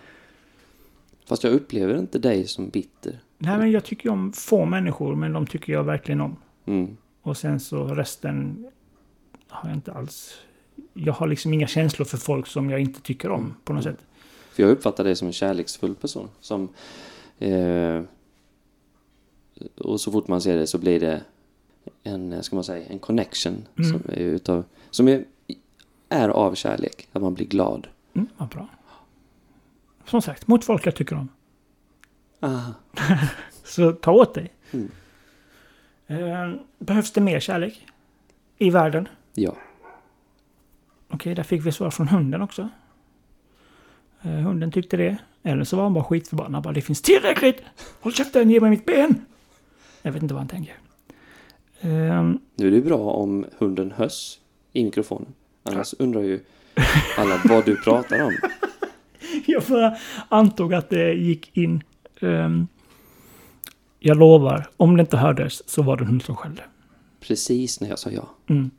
Fast 1.27 1.45
jag 1.45 1.53
upplever 1.53 1.99
inte 1.99 2.19
dig 2.19 2.47
som 2.47 2.69
bitter. 2.69 3.19
Nej 3.39 3.59
men 3.59 3.71
jag 3.71 3.85
tycker 3.85 4.11
om 4.11 4.33
få 4.33 4.65
människor 4.65 5.15
men 5.15 5.33
de 5.33 5.47
tycker 5.47 5.73
jag 5.73 5.85
verkligen 5.85 6.21
om. 6.21 6.37
Mm. 6.67 6.97
Och 7.23 7.37
sen 7.37 7.61
så 7.61 7.85
resten 7.85 8.67
har 9.49 9.69
jag 9.69 9.77
inte 9.77 9.93
alls. 9.93 10.35
Jag 10.95 11.13
har 11.13 11.27
liksom 11.27 11.55
inga 11.55 11.67
känslor 11.67 12.05
för 12.07 12.17
folk 12.19 12.47
som 12.47 12.71
jag 12.71 12.81
inte 12.81 13.01
tycker 13.01 13.31
om 13.31 13.55
på 13.65 13.73
något 13.73 13.85
Mm. 13.87 13.97
sätt. 13.97 14.05
För 14.53 14.63
jag 14.63 14.71
uppfattar 14.73 15.05
dig 15.05 15.17
som 15.17 15.27
en 15.27 15.33
kärleksfull 15.33 15.95
person. 15.95 16.29
Som, 16.41 16.69
eh, 17.39 18.03
och 19.79 20.01
så 20.01 20.13
fort 20.13 20.29
man 20.29 20.41
ser 20.41 20.57
det 20.59 20.67
så 20.67 20.79
blir 20.79 21.01
det 21.01 21.21
en, 22.03 22.33
eh, 22.33 22.41
ska 22.41 22.57
man 22.57 22.65
säga, 22.65 22.87
en 22.87 22.99
connection. 22.99 23.57
Mm. 23.79 23.91
Som, 23.91 24.03
är, 24.13 24.17
utav, 24.19 24.65
som 24.91 25.09
är, 25.09 25.25
är 26.09 26.29
av 26.29 26.55
kärlek. 26.55 27.09
Att 27.13 27.23
man 27.23 27.35
blir 27.35 27.47
glad. 27.47 27.87
Mm, 28.19 28.29
vad 28.37 28.49
bra. 28.49 28.69
Som 30.05 30.23
sagt, 30.23 30.47
mot 30.47 30.65
folk 30.65 30.87
jag 30.87 30.95
tycker 30.95 31.17
om. 31.17 31.29
Ah. 32.41 32.61
Så 33.65 33.93
ta 33.93 34.13
åt 34.13 34.35
dig. 34.35 34.53
Mm. 34.71 34.91
Eh, 36.07 36.61
behövs 36.79 37.13
det 37.13 37.21
mer 37.21 37.41
kärlek? 37.41 37.87
I 38.59 38.71
världen? 38.71 39.09
Ja. 39.35 39.57
Okej, 41.09 41.35
där 41.35 41.43
fick 41.43 41.67
vi 41.67 41.73
svar 41.73 41.91
från 41.91 42.09
hunden 42.09 42.43
också. 42.43 42.69
Eh, 44.23 44.31
hunden 44.31 44.73
tyckte 44.73 44.97
det. 44.97 45.17
Eller 45.43 45.65
så 45.65 45.77
var 45.77 45.83
han 45.83 45.95
bara 45.95 46.05
skitförbannad. 46.05 46.63
Bara, 46.63 46.73
det 46.73 46.81
finns 46.83 47.03
tillräckligt! 47.03 47.63
Håll 48.01 48.13
käften, 48.13 48.51
ge 48.51 48.61
mig 48.61 48.71
mitt 48.71 48.87
ben! 48.87 49.25
Jag 50.03 50.13
vet 50.13 50.23
inte 50.23 50.35
vad 50.35 50.41
han 50.41 50.49
tänker. 50.49 50.75
Ehm, 51.81 52.39
Nu 52.55 52.67
är 52.67 52.71
det 52.71 52.81
bra 52.81 52.99
om 52.99 53.47
hunden 53.59 53.93
hörs 53.93 54.39
i 54.73 54.85
mikrofonen. 54.85 55.35
Annars 55.63 55.95
undrar 55.99 56.21
ju 56.23 56.41
alla 57.17 57.41
vad 57.45 57.65
du 57.65 57.77
pratar 57.77 58.23
om. 58.23 58.37
jag 59.47 59.63
bara 59.63 59.97
antog 60.29 60.75
att 60.75 60.91
det 60.91 61.13
gick 61.13 61.57
in. 61.57 61.83
Ehm, 62.21 62.67
jag 63.99 64.17
lovar, 64.17 64.67
om 64.77 64.97
det 64.97 65.01
inte 65.01 65.17
hördes 65.17 65.69
så 65.69 65.83
var 65.83 65.97
det 65.97 66.05
hund 66.05 66.23
som 66.23 66.37
skällde. 66.37 66.63
Precis 67.21 67.81
när 67.81 67.89
jag 67.89 67.99
sa 67.99 68.11
ja. 68.11 68.29
Mm. 68.47 68.71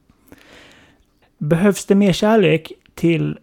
Behövs 1.37 1.85
det 1.85 1.95
mer 1.95 2.13
kärlek 2.13 2.71
till 2.95 3.39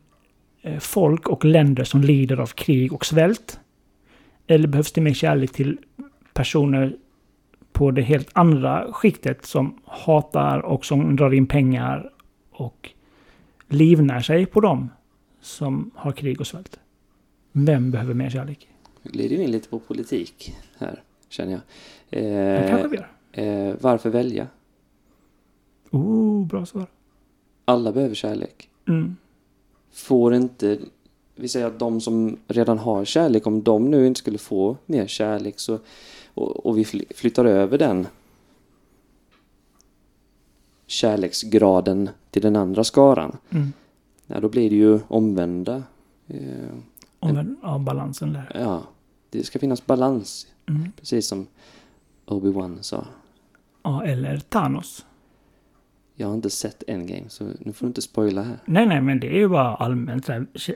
eh, 0.62 0.78
folk 0.78 1.28
och 1.28 1.44
länder 1.44 1.84
som 1.84 2.02
lider 2.02 2.40
av 2.40 2.46
krig 2.46 2.92
och 2.92 3.06
svält? 3.06 3.60
Eller 4.46 4.68
behövs 4.68 4.92
det 4.92 5.00
mer 5.00 5.14
kärlek 5.14 5.52
till 5.52 5.78
personer 6.34 6.96
på 7.72 7.90
det 7.90 8.02
helt 8.02 8.28
andra 8.32 8.92
skiktet 8.92 9.46
som 9.46 9.78
hatar 9.86 10.58
och 10.58 10.84
som 10.84 11.16
drar 11.16 11.34
in 11.34 11.46
pengar 11.46 12.10
och 12.52 12.90
livnär 13.68 14.20
sig 14.20 14.46
på 14.46 14.60
dem 14.60 14.90
som 15.40 15.90
har 15.94 16.12
krig 16.12 16.40
och 16.40 16.46
svält? 16.46 16.78
Vem 17.52 17.90
behöver 17.90 18.14
mer 18.14 18.30
kärlek? 18.30 18.68
Nu 19.02 19.10
glider 19.10 19.36
vi 19.36 19.42
in 19.42 19.50
lite 19.50 19.68
på 19.68 19.78
politik 19.78 20.54
här, 20.78 21.02
känner 21.28 21.52
jag. 21.52 21.60
Det 22.10 22.20
Eh, 22.20 22.70
kanske 22.70 22.88
vi 22.88 22.96
gör. 22.96 23.68
eh, 23.68 23.74
varför 23.80 24.10
välja? 24.10 24.46
Oh, 25.90 26.46
bra 26.46 26.66
svar. 26.66 26.86
Alla 27.64 27.92
behöver 27.92 28.14
kärlek. 28.14 28.68
Mm. 28.88 29.16
Får 29.92 30.34
inte... 30.34 30.78
Vi 31.34 31.48
säger 31.48 31.66
att 31.66 31.78
de 31.78 32.00
som 32.00 32.36
redan 32.48 32.78
har 32.78 33.04
kärlek, 33.04 33.46
om 33.46 33.62
de 33.62 33.90
nu 33.90 34.06
inte 34.06 34.18
skulle 34.18 34.38
få 34.38 34.76
mer 34.86 35.06
kärlek 35.06 35.54
så, 35.60 35.78
och, 36.34 36.66
och 36.66 36.78
vi 36.78 36.84
fly- 36.84 37.04
flyttar 37.14 37.44
över 37.44 37.78
den 37.78 38.06
kärleksgraden 40.86 42.08
till 42.30 42.42
den 42.42 42.56
andra 42.56 42.84
skaran, 42.84 43.36
Mm. 43.50 43.72
ja, 44.26 44.40
då 44.40 44.48
blir 44.48 44.70
det 44.70 44.76
ju 44.76 45.00
omvända. 45.08 45.82
Eh, 46.28 46.38
Om 47.18 47.56
ja, 47.62 47.78
balansen 47.78 48.32
där. 48.32 48.50
ja, 48.54 48.82
det 49.30 49.42
ska 49.46 49.58
finnas 49.58 49.86
balans, 49.86 50.46
Mm. 50.68 50.92
precis 50.92 51.26
som 51.28 51.46
Obi-Wan 52.26 52.78
sa. 52.82 53.06
Ja, 53.82 54.04
eller 54.04 54.38
Thanos. 54.38 55.06
Jag 56.18 56.26
har 56.28 56.34
inte 56.34 56.50
sett 56.50 56.82
Endgame, 56.86 57.28
så 57.28 57.44
nu 57.58 57.72
får 57.72 57.86
du 57.86 57.88
inte 57.88 58.02
spoila 58.02 58.42
här. 58.42 58.58
Nej, 58.64 58.86
nej, 58.86 59.00
men 59.00 59.20
det 59.20 59.26
är 59.28 59.38
ju 59.38 59.48
bara 59.48 59.74
allmänt, 59.74 60.28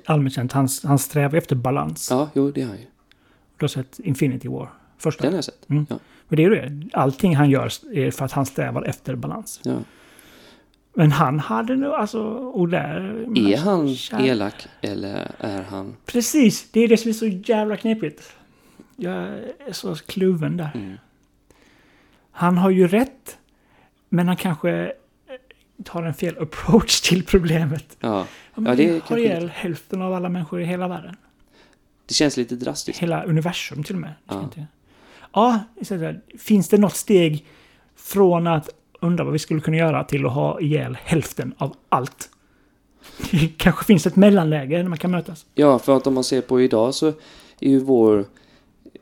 allmänt 0.07 0.35
känt. 0.35 0.53
Han, 0.53 0.69
han 0.85 0.99
strävar 0.99 1.39
efter 1.39 1.57
balans. 1.57 2.09
Ja, 2.11 2.29
jo, 2.35 2.51
det 2.51 2.63
har 2.63 2.71
jag 2.71 2.81
ju. 2.81 2.87
Du 3.57 3.63
har 3.65 3.69
sett 3.69 3.99
Infinity 4.01 4.49
War? 4.49 4.73
Första? 4.99 5.23
Den 5.23 5.33
har 5.33 5.37
jag 5.39 5.45
sett. 5.45 5.71
Mm. 5.71 5.87
Ja. 5.91 5.99
Men 6.29 6.37
det 6.37 6.45
är 6.45 6.51
ju 6.51 6.55
det. 6.55 6.89
Allting 6.93 7.37
han 7.37 7.51
gör 7.51 7.73
är 7.95 8.11
för 8.11 8.25
att 8.25 8.33
han 8.33 8.47
strävar 8.47 8.83
efter 8.83 9.15
balans. 9.15 9.61
Ja. 9.65 9.77
Men 10.95 11.13
han 11.13 11.39
hade 11.39 11.77
nog, 11.77 11.93
alltså, 11.93 12.21
och 12.35 12.69
där... 12.69 13.27
Är 13.39 13.57
han 13.57 13.89
Kär- 13.89 14.23
elak 14.27 14.67
eller 14.81 15.31
är 15.39 15.63
han... 15.63 15.97
Precis, 16.07 16.71
det 16.71 16.81
är 16.81 16.89
det 16.89 16.97
som 16.97 17.09
är 17.09 17.13
så 17.13 17.27
jävla 17.27 17.77
knepigt. 17.77 18.33
Jag 18.97 19.15
är 19.67 19.73
så 19.73 19.95
kluven 19.95 20.57
där. 20.57 20.71
Mm. 20.75 20.97
Han 22.31 22.59
har 22.59 22.71
ju 22.71 22.89
rätt, 22.89 23.39
men 24.09 24.27
han 24.29 24.37
kanske 24.37 24.93
tar 25.85 26.03
en 26.03 26.15
fel 26.15 26.39
approach 26.43 27.01
till 27.01 27.25
problemet. 27.25 27.97
Ja, 28.01 28.27
Ja, 28.55 28.75
det 28.75 28.89
är 28.89 29.01
har 29.01 29.19
ihjäl 29.19 29.49
hälften 29.55 30.03
av 30.03 30.15
alla 30.15 30.29
människor 30.29 30.61
i 30.61 30.65
hela 30.65 30.89
världen. 30.89 31.17
det 32.07 32.15
känns 32.15 32.37
lite 32.37 32.57
drastiskt. 32.57 32.99
Hela 32.99 33.25
universum 33.25 33.85
till 33.85 33.95
och 33.95 34.01
med. 34.01 34.13
Ja. 34.27 34.51
Ja, 35.33 35.59
finns 36.39 36.69
det 36.69 36.79
något 36.79 36.97
steg 36.97 37.47
från 37.97 38.47
att 38.47 38.69
undra 39.01 39.25
vad 39.25 39.33
vi 39.33 39.39
skulle 39.39 39.61
kunna 39.61 39.77
göra 39.77 40.05
till 40.05 40.27
att 40.27 40.33
ha 40.33 40.61
ihjäl 40.61 40.99
hälften 41.05 41.55
av 41.59 41.77
allt? 41.89 42.31
Det 43.31 43.49
kanske 43.57 43.85
finns 43.85 44.07
ett 44.07 44.17
mellanläge 44.17 44.83
när 44.83 44.89
man 44.89 44.99
kan 44.99 45.11
mötas. 45.11 45.47
Ja, 45.55 45.79
för 45.79 45.97
att 45.97 46.07
om 46.07 46.15
man 46.15 46.25
ser 46.25 46.41
på 46.41 46.61
idag 46.61 46.95
så 46.95 47.07
är 47.61 47.71
ju 47.71 47.79
vår... 47.81 48.25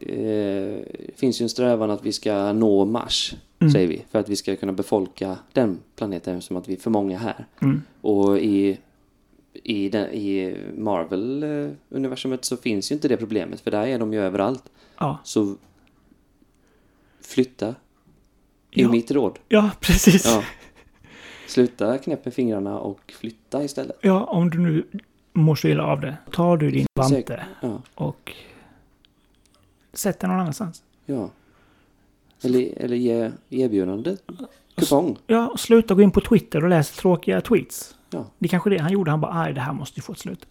Eh, 0.01 0.79
finns 1.17 1.41
ju 1.41 1.43
en 1.43 1.49
strävan 1.49 1.91
att 1.91 2.05
vi 2.07 2.13
ska 2.13 2.53
nå 2.53 2.85
Mars, 2.85 3.35
Mm. 3.61 3.73
säger 3.73 3.89
vi. 3.89 4.05
För 4.11 4.19
att 4.19 4.29
vi 4.29 4.37
ska 4.37 4.57
kunna 4.57 4.73
befolka 4.73 5.37
den 5.53 5.79
planeten 5.97 6.43
som 6.43 6.57
att 6.57 6.69
vi 6.69 6.73
är 6.73 6.77
för 6.79 6.91
många 6.91 7.19
här. 7.19 7.47
Mm. 7.63 7.83
Och 8.01 8.39
i, 8.39 8.79
i, 9.53 9.89
den, 9.89 10.11
i 10.13 10.57
Marvel-universumet 10.77 12.45
så 12.45 12.57
finns 12.57 12.91
ju 12.91 12.95
inte 12.95 13.09
det 13.09 13.17
problemet, 13.17 13.61
för 13.61 13.71
där 13.71 13.87
är 13.87 13.99
de 13.99 14.13
ju 14.13 14.21
överallt. 14.21 14.63
Ja, 14.99 15.19
Så 15.25 15.57
flytta, 17.21 17.75
är 18.71 18.83
Ja. 18.83 18.89
mitt 18.91 19.11
råd. 19.11 19.39
ja 19.49 19.71
precis. 19.81 20.25
Ja. 20.27 20.43
Sluta 21.47 21.99
knäpp 21.99 22.25
med 22.25 22.35
fingrarna 22.35 22.79
och 22.79 23.13
flytta 23.19 23.65
istället. 23.65 23.97
Ja, 24.01 24.25
om 24.25 24.51
du 24.51 24.59
nu 24.59 24.87
mår 25.33 25.55
så 25.55 25.69
illa 25.69 25.85
av 25.85 26.01
det. 26.01 26.17
Tar 26.33 26.57
du 26.57 26.71
din 26.71 26.87
vante. 26.95 27.47
Ja, 27.63 27.83
och 27.95 28.33
sätter 29.93 30.29
någon 30.29 30.41
annanstans. 30.41 30.83
ja. 31.07 31.31
Eller, 32.43 32.73
eller 32.79 32.97
ge 32.97 33.31
erbjudande. 33.51 34.17
Kupong. 34.75 35.17
Ja, 35.27 35.55
sluta 35.59 35.95
gå 35.95 36.03
in 36.03 36.11
på 36.11 36.21
Twitter 36.21 36.63
och 36.65 36.71
läs 36.71 36.91
tråkiga 36.91 37.41
tweets. 37.41 37.97
Ja. 38.11 38.27
Det 38.39 38.47
är 38.47 38.49
kanske 38.49 38.71
det 38.71 38.79
han 38.79 38.93
gjorde. 38.93 39.11
Han 39.11 39.21
bara, 39.21 39.41
aj, 39.43 39.53
det 39.53 39.61
här 39.61 39.73
måste 39.73 39.99
ju 39.99 40.03
få 40.03 40.13
ett 40.13 40.19
slut. 40.19 40.47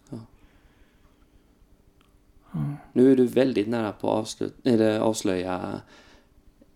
Nu 2.92 3.12
är 3.12 3.16
du 3.16 3.26
väldigt 3.26 3.68
nära 3.68 3.92
på 3.92 4.10
att 4.12 4.18
avslut, 4.18 4.66
avslöja 5.00 5.80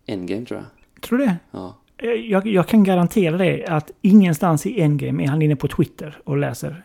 Endgame 0.07 0.47
tror 0.47 0.61
jag. 0.61 0.67
Tror 1.03 1.19
du 1.19 1.25
det? 1.25 1.37
Ja. 1.51 1.77
Eh, 1.97 2.09
Jag, 2.11 2.47
jag 2.47 2.69
kan 2.69 2.85
garantera 2.85 3.37
dig 3.37 3.65
att 3.65 3.91
ingenstans 4.03 4.67
i 4.67 4.81
Endgame 4.81 5.25
är 5.25 5.29
han 5.29 5.43
inne 5.43 5.57
på 5.57 5.69
Twitter 5.69 6.19
och 6.25 6.37
läser 6.37 6.83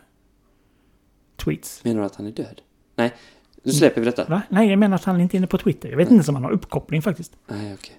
tweets. 1.36 1.84
Menar 1.84 2.00
du 2.00 2.06
att 2.06 2.16
han 2.16 2.26
är 2.26 2.30
död? 2.32 2.60
Nej, 2.96 3.14
nu 3.62 3.72
släpper 3.72 4.00
vi 4.00 4.04
detta. 4.04 4.24
Va? 4.24 4.42
Nej, 4.48 4.68
jag 4.70 4.78
menar 4.78 4.94
att 4.94 5.04
han 5.04 5.20
inte 5.20 5.36
är 5.36 5.38
inne 5.38 5.46
på 5.46 5.58
Twitter. 5.58 5.88
Jag 5.88 5.96
vet 5.96 6.04
inte 6.06 6.14
ens 6.14 6.28
om 6.28 6.34
han 6.34 6.44
har 6.44 6.50
uppkoppling 6.50 7.02
faktiskt. 7.02 7.36
Nej, 7.46 7.74
okej. 7.74 7.94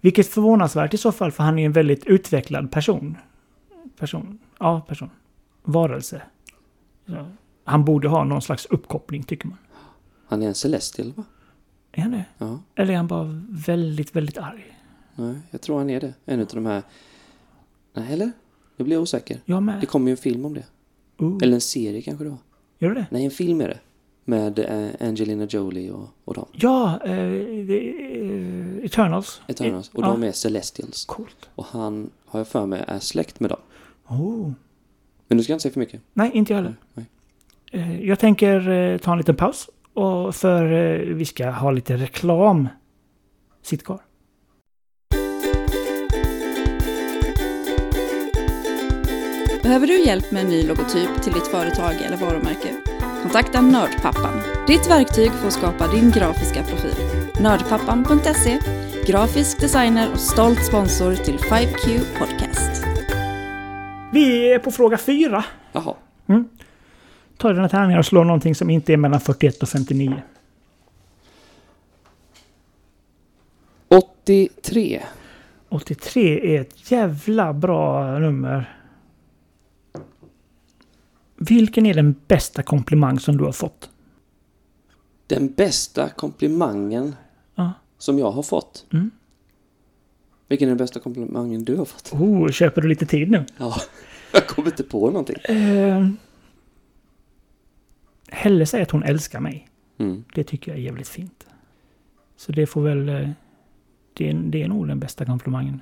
Vilket 0.00 0.26
är 0.26 0.30
förvånansvärt 0.30 0.94
i 0.94 0.96
så 0.96 1.12
fall, 1.12 1.32
för 1.32 1.42
han 1.44 1.58
är 1.58 1.66
en 1.66 1.72
väldigt 1.72 2.04
utvecklad 2.06 2.70
person. 2.72 3.16
Person. 3.98 4.38
Ja, 4.58 4.80
person. 4.88 5.10
Varelse. 5.62 6.22
Ja. 7.04 7.26
Han 7.64 7.84
borde 7.84 8.08
ha 8.08 8.24
någon 8.24 8.42
slags 8.42 8.66
uppkoppling, 8.66 9.22
tycker 9.22 9.48
man. 9.48 9.58
Han 10.28 10.42
är 10.42 10.46
en 10.46 10.54
Celestial 10.54 11.12
va? 11.16 11.24
Är 11.92 12.02
han 12.02 12.10
det? 12.10 12.24
Ja. 12.38 12.58
Eller 12.74 12.92
är 12.92 12.96
han 12.96 13.06
bara 13.06 13.42
väldigt, 13.48 14.16
väldigt 14.16 14.38
arg? 14.38 14.75
Nej, 15.16 15.34
jag 15.50 15.60
tror 15.60 15.78
han 15.78 15.90
är 15.90 16.00
det. 16.00 16.14
En 16.24 16.40
av 16.40 16.46
de 16.46 16.66
här... 16.66 16.82
Nej, 17.94 18.12
eller? 18.12 18.32
Nu 18.76 18.84
blir 18.84 18.96
jag 18.96 19.02
osäker. 19.02 19.40
Jag 19.44 19.62
med. 19.62 19.80
Det 19.80 19.86
kommer 19.86 20.06
ju 20.06 20.10
en 20.10 20.16
film 20.16 20.44
om 20.44 20.54
det. 20.54 20.64
Uh, 21.22 21.38
Eller 21.42 21.54
en 21.54 21.60
serie 21.60 22.02
kanske 22.02 22.24
det 22.24 22.30
var. 22.30 22.38
Gör 22.78 22.88
du 22.88 22.94
det? 22.94 23.06
Nej, 23.10 23.24
en 23.24 23.30
film 23.30 23.60
är 23.60 23.68
det. 23.68 23.78
Med 24.24 24.58
eh, 24.58 25.08
Angelina 25.08 25.44
Jolie 25.44 25.90
och, 25.90 26.08
och 26.24 26.34
dem. 26.34 26.46
Ja, 26.52 27.00
eh, 27.04 27.12
eh, 27.14 28.84
Eternals. 28.84 29.40
Eternals. 29.46 29.90
Och 29.94 30.02
ja. 30.02 30.08
de 30.08 30.22
är 30.22 30.32
Celestials. 30.32 31.04
Coolt. 31.04 31.48
Och 31.54 31.64
han, 31.64 32.10
har 32.26 32.40
jag 32.40 32.48
för 32.48 32.66
mig, 32.66 32.84
är 32.86 32.98
släkt 32.98 33.40
med 33.40 33.50
dem. 33.50 33.60
Oh. 34.06 34.52
Men 35.28 35.38
du 35.38 35.44
ska 35.44 35.52
inte 35.52 35.62
säga 35.62 35.72
för 35.72 35.80
mycket. 35.80 36.00
Nej, 36.12 36.30
inte 36.34 36.52
jag 36.52 36.58
heller. 36.58 36.76
Nej. 36.94 37.06
Eh, 37.72 38.04
Jag 38.04 38.18
tänker 38.18 38.98
ta 38.98 39.12
en 39.12 39.18
liten 39.18 39.36
paus. 39.36 39.70
Och 39.92 40.34
för 40.34 40.64
vi 41.14 41.24
ska 41.24 41.50
ha 41.50 41.70
lite 41.70 41.96
reklam. 41.96 42.68
Sitt 43.62 43.84
kvar. 43.84 44.00
Behöver 49.66 49.86
du 49.86 50.04
hjälp 50.04 50.30
med 50.30 50.42
en 50.42 50.48
ny 50.48 50.66
logotyp 50.66 51.22
till 51.22 51.32
ditt 51.32 51.46
företag 51.46 51.94
eller 51.94 52.16
varumärke? 52.16 52.74
Kontakta 53.22 53.60
Nördpappan, 53.60 54.40
ditt 54.66 54.90
verktyg 54.90 55.30
för 55.30 55.46
att 55.46 55.52
skapa 55.52 55.88
din 55.88 56.10
grafiska 56.10 56.62
profil. 56.62 56.94
Nördpappan.se, 57.40 58.58
grafisk 59.06 59.60
designer 59.60 60.12
och 60.12 60.20
stolt 60.20 60.64
sponsor 60.64 61.14
till 61.14 61.36
5Q 61.36 62.00
Podcast. 62.18 62.84
Vi 64.12 64.52
är 64.52 64.58
på 64.58 64.70
fråga 64.70 64.98
fyra. 64.98 65.44
Jaha. 65.72 65.94
Ta 67.36 67.52
dina 67.52 67.68
tärningar 67.68 67.98
och 67.98 68.06
slå 68.06 68.24
någonting 68.24 68.54
som 68.54 68.70
inte 68.70 68.92
är 68.92 68.96
mellan 68.96 69.20
41 69.20 69.62
och 69.62 69.68
59. 69.68 70.22
83. 73.88 75.02
83 75.68 76.56
är 76.56 76.60
ett 76.60 76.90
jävla 76.90 77.52
bra 77.52 78.18
nummer. 78.18 78.75
Vilken 81.36 81.86
är 81.86 81.94
den 81.94 82.14
bästa 82.28 82.62
komplimang 82.62 83.18
som 83.20 83.36
du 83.36 83.44
har 83.44 83.52
fått? 83.52 83.90
Den 85.26 85.52
bästa 85.52 86.08
komplimangen 86.08 87.14
Ja. 87.54 87.72
som 87.98 88.18
jag 88.18 88.30
har 88.30 88.42
fått. 88.42 88.86
Mm. 88.92 89.10
Vilken 90.48 90.68
är 90.68 90.70
den 90.70 90.78
bästa 90.78 91.00
komplimangen 91.00 91.64
du 91.64 91.76
har 91.76 91.84
fått? 91.84 92.12
Oh, 92.12 92.50
köper 92.50 92.82
du 92.82 92.88
lite 92.88 93.06
tid 93.06 93.30
nu? 93.30 93.44
Ja, 93.58 93.76
jag 94.32 94.46
kommer 94.46 94.68
inte 94.68 94.82
på 94.82 95.06
någonting. 95.06 95.36
Eh, 95.56 96.08
Helle 98.28 98.66
säger 98.66 98.82
att 98.84 98.90
hon 98.90 99.02
älskar 99.02 99.40
mig. 99.40 99.68
Mm. 99.98 100.24
Det 100.34 100.44
tycker 100.44 100.70
jag 100.70 100.78
är 100.78 100.82
jävligt 100.84 101.08
fint. 101.08 101.46
Så 102.36 102.52
det 102.52 102.66
får 102.66 102.82
väl... 102.82 103.08
eh, 103.08 103.30
Det 104.12 104.30
är, 104.30 104.34
det 104.34 104.62
är 104.62 104.68
nog 104.68 104.88
den 104.88 105.00
bästa 105.00 105.24
komplimangen. 105.24 105.80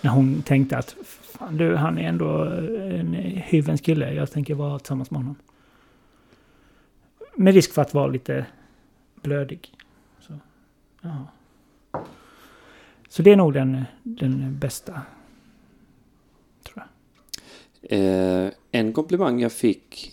När 0.00 0.10
hon 0.10 0.42
tänkte 0.42 0.78
att 0.78 0.96
fan, 1.02 1.56
du, 1.56 1.76
han 1.76 1.98
är 1.98 2.08
ändå 2.08 2.44
en 2.90 3.14
hyvens 3.44 3.80
kille. 3.80 4.14
Jag 4.14 4.30
tänker 4.30 4.54
vara 4.54 4.78
tillsammans 4.78 5.10
med 5.10 5.18
honom. 5.20 5.36
Med 7.34 7.54
risk 7.54 7.72
för 7.72 7.82
att 7.82 7.94
vara 7.94 8.06
lite 8.06 8.46
blödig. 9.22 9.74
Så, 10.20 10.32
ja. 11.00 11.26
Så 13.08 13.22
det 13.22 13.32
är 13.32 13.36
nog 13.36 13.52
den, 13.52 13.84
den 14.02 14.58
bästa. 14.58 15.00
Tror 16.62 16.84
jag. 17.80 17.98
Eh, 17.98 18.50
en 18.70 18.92
komplimang 18.92 19.40
jag 19.40 19.52
fick. 19.52 20.12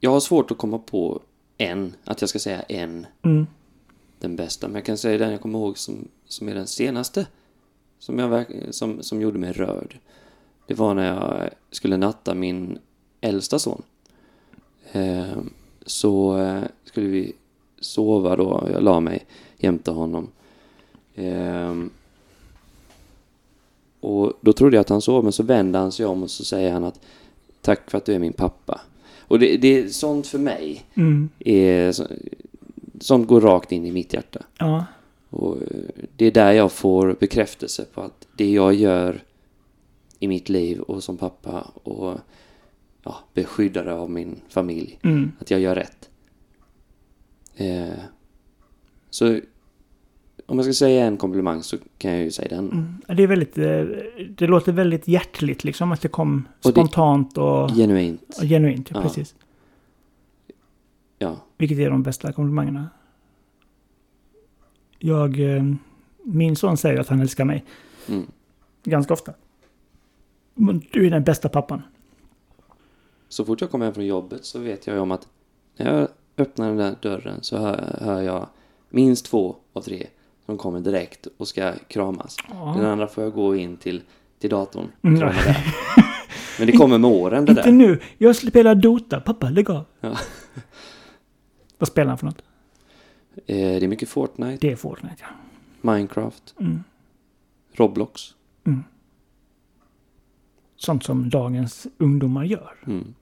Jag 0.00 0.10
har 0.10 0.20
svårt 0.20 0.50
att 0.50 0.58
komma 0.58 0.78
på 0.78 1.22
en, 1.58 1.94
att 2.04 2.20
jag 2.20 2.30
ska 2.30 2.38
säga 2.38 2.62
en, 2.62 3.06
Mm. 3.22 3.46
den 4.18 4.36
bästa. 4.36 4.68
Men 4.68 4.74
jag 4.74 4.84
kan 4.84 4.98
säga 4.98 5.18
den 5.18 5.30
jag 5.30 5.40
kommer 5.40 5.58
ihåg 5.58 5.78
som, 5.78 6.08
som 6.24 6.48
är 6.48 6.54
den 6.54 6.66
senaste. 6.66 7.26
Som, 7.98 8.18
jag, 8.18 8.44
som, 8.70 9.02
som 9.02 9.20
gjorde 9.20 9.38
mig 9.38 9.52
rörd. 9.52 9.98
Det 10.66 10.74
var 10.74 10.94
när 10.94 11.06
jag 11.14 11.50
skulle 11.70 11.96
natta 11.96 12.34
min 12.34 12.78
äldsta 13.20 13.58
son. 13.58 13.82
Eh, 14.92 15.38
så 15.86 16.38
eh, 16.38 16.62
skulle 16.84 17.06
vi 17.08 17.32
sova 17.80 18.36
då. 18.36 18.68
Jag 18.72 18.82
la 18.82 19.00
mig 19.00 19.26
jämte 19.58 19.90
honom. 19.90 20.28
Eh, 21.14 21.74
och 24.00 24.32
då 24.40 24.52
trodde 24.52 24.76
jag 24.76 24.80
att 24.80 24.88
han 24.88 25.00
sov, 25.00 25.22
men 25.24 25.32
så 25.32 25.42
vände 25.42 25.78
han 25.78 25.92
sig 25.92 26.06
om 26.06 26.22
och 26.22 26.30
så 26.30 26.44
säger 26.44 26.72
han 26.72 26.84
att 26.84 27.00
Tack 27.60 27.90
för 27.90 27.98
att 27.98 28.04
du 28.04 28.14
är 28.14 28.18
min 28.18 28.32
pappa. 28.32 28.80
Och 29.20 29.38
det, 29.38 29.56
det 29.56 29.68
är 29.78 29.88
sånt 29.88 30.26
för 30.26 30.38
mig. 30.38 30.84
Mm. 30.94 31.28
Är, 31.38 31.92
så- 31.92 32.06
sånt 33.00 33.28
går 33.28 33.40
rakt 33.40 33.72
in 33.72 33.86
i 33.86 33.92
mitt 33.92 34.12
hjärta. 34.14 34.40
Ja. 34.58 34.84
Och 35.30 35.56
eh, 35.56 35.66
det 36.16 36.24
är 36.26 36.30
där 36.30 36.52
jag 36.52 36.72
får 36.72 37.16
bekräftelse 37.20 37.84
på 37.94 38.00
att 38.02 38.28
det 38.36 38.50
jag 38.50 38.74
gör 38.74 39.22
i 40.18 40.28
mitt 40.28 40.48
liv 40.48 40.80
och 40.80 41.02
som 41.02 41.16
pappa 41.16 41.60
och 41.82 42.18
ja, 43.02 43.16
beskyddare 43.34 43.94
av 43.94 44.10
min 44.10 44.40
familj, 44.48 44.98
Mm. 45.02 45.32
att 45.38 45.50
jag 45.50 45.60
gör 45.60 45.74
rätt. 45.74 46.08
Eh, 47.56 47.88
så 49.10 49.40
om 50.46 50.58
jag 50.58 50.64
ska 50.64 50.72
säga 50.72 51.06
en 51.06 51.16
komplimang 51.16 51.62
så 51.62 51.76
kan 51.98 52.10
jag 52.12 52.20
ju 52.22 52.30
säga 52.30 52.48
den. 52.48 52.70
Mm. 52.72 53.16
Det 53.16 53.22
är 53.22 53.26
väldigt... 53.26 53.58
eh, 53.58 53.84
Det 54.30 54.46
låter 54.46 54.72
väldigt 54.72 55.08
hjärtligt 55.08 55.64
liksom. 55.64 55.92
Att 55.92 56.00
det 56.00 56.08
kom 56.08 56.48
det- 56.62 56.68
spontant 56.70 57.38
och, 57.38 57.70
Genuint. 57.70 58.36
och 58.38 58.44
genuint. 58.48 58.90
Ja, 58.90 58.96
Ja. 58.96 59.02
Precis. 59.02 59.34
Ja. 61.18 61.36
Vilket 61.58 61.78
är 61.78 61.90
de 61.90 62.02
bästa 62.02 62.32
komplimangerna. 62.32 62.88
Jag... 64.98 65.40
eh, 65.56 65.62
Min 66.24 66.56
son 66.56 66.76
säger 66.76 67.00
att 67.00 67.08
han 67.08 67.20
älskar 67.20 67.44
mig. 67.44 67.64
Mm. 68.08 68.26
Ganska 68.84 69.12
ofta. 69.14 69.32
Men 70.54 70.82
du 70.92 71.06
är 71.06 71.10
den 71.10 71.24
bästa 71.24 71.48
pappan. 71.48 71.82
Så 73.28 73.44
fort 73.44 73.60
jag 73.60 73.70
kommer 73.70 73.84
hem 73.84 73.94
från 73.94 74.06
jobbet 74.06 74.44
så 74.44 74.58
vet 74.58 74.86
jag 74.86 74.94
ju 74.96 75.00
om 75.02 75.10
att 75.12 75.28
när 75.76 75.94
jag 75.98 76.08
öppnar 76.36 76.68
den 76.68 76.76
där 76.76 76.94
dörren 77.02 77.38
så 77.42 77.58
hör, 77.58 77.98
hör 78.00 78.22
jag 78.22 78.46
minst 78.90 79.26
två 79.26 79.56
av 79.72 79.80
tre 79.82 80.06
som 80.46 80.58
kommer 80.58 80.80
direkt 80.80 81.26
och 81.36 81.48
ska 81.48 81.72
kramas. 81.88 82.36
Den 82.76 82.84
andra 82.86 83.06
får 83.06 83.24
jag 83.24 83.32
gå 83.32 83.56
in 83.56 83.76
till, 83.76 84.02
till 84.38 84.50
datorn 84.50 84.84
och 85.00 85.04
Mm. 85.04 85.20
krama 85.20 85.34
där. 85.44 85.74
Men 86.58 86.66
det 86.66 86.72
kommer 86.72 86.98
med 86.98 87.10
åren 87.10 87.44
det 87.44 87.50
Inte 87.50 87.62
där. 87.62 87.72
nu! 87.72 88.00
Jag 88.18 88.36
spelar 88.36 88.74
Dota. 88.74 89.20
Pappa, 89.20 89.50
lägg 89.50 89.70
av. 89.70 89.84
Ja. 90.00 90.16
Vad 91.78 91.88
spelar 91.88 92.08
han 92.08 92.18
för 92.18 92.26
något? 92.26 92.42
Eh, 93.46 93.56
Det 93.56 93.84
är 93.84 93.88
mycket 93.88 94.08
Fortnite, 94.08 94.58
Det 94.66 94.72
är 94.72 94.76
Fortnite, 94.76 95.16
ja. 95.20 95.26
Minecraft, 95.92 96.54
Mm. 96.60 96.84
Roblox. 97.72 98.34
Sånt 100.76 101.04
som 101.04 101.30
dagens 101.30 101.86
ungdomar 101.98 102.44
gör. 102.44 102.74
Mm. 102.86 103.14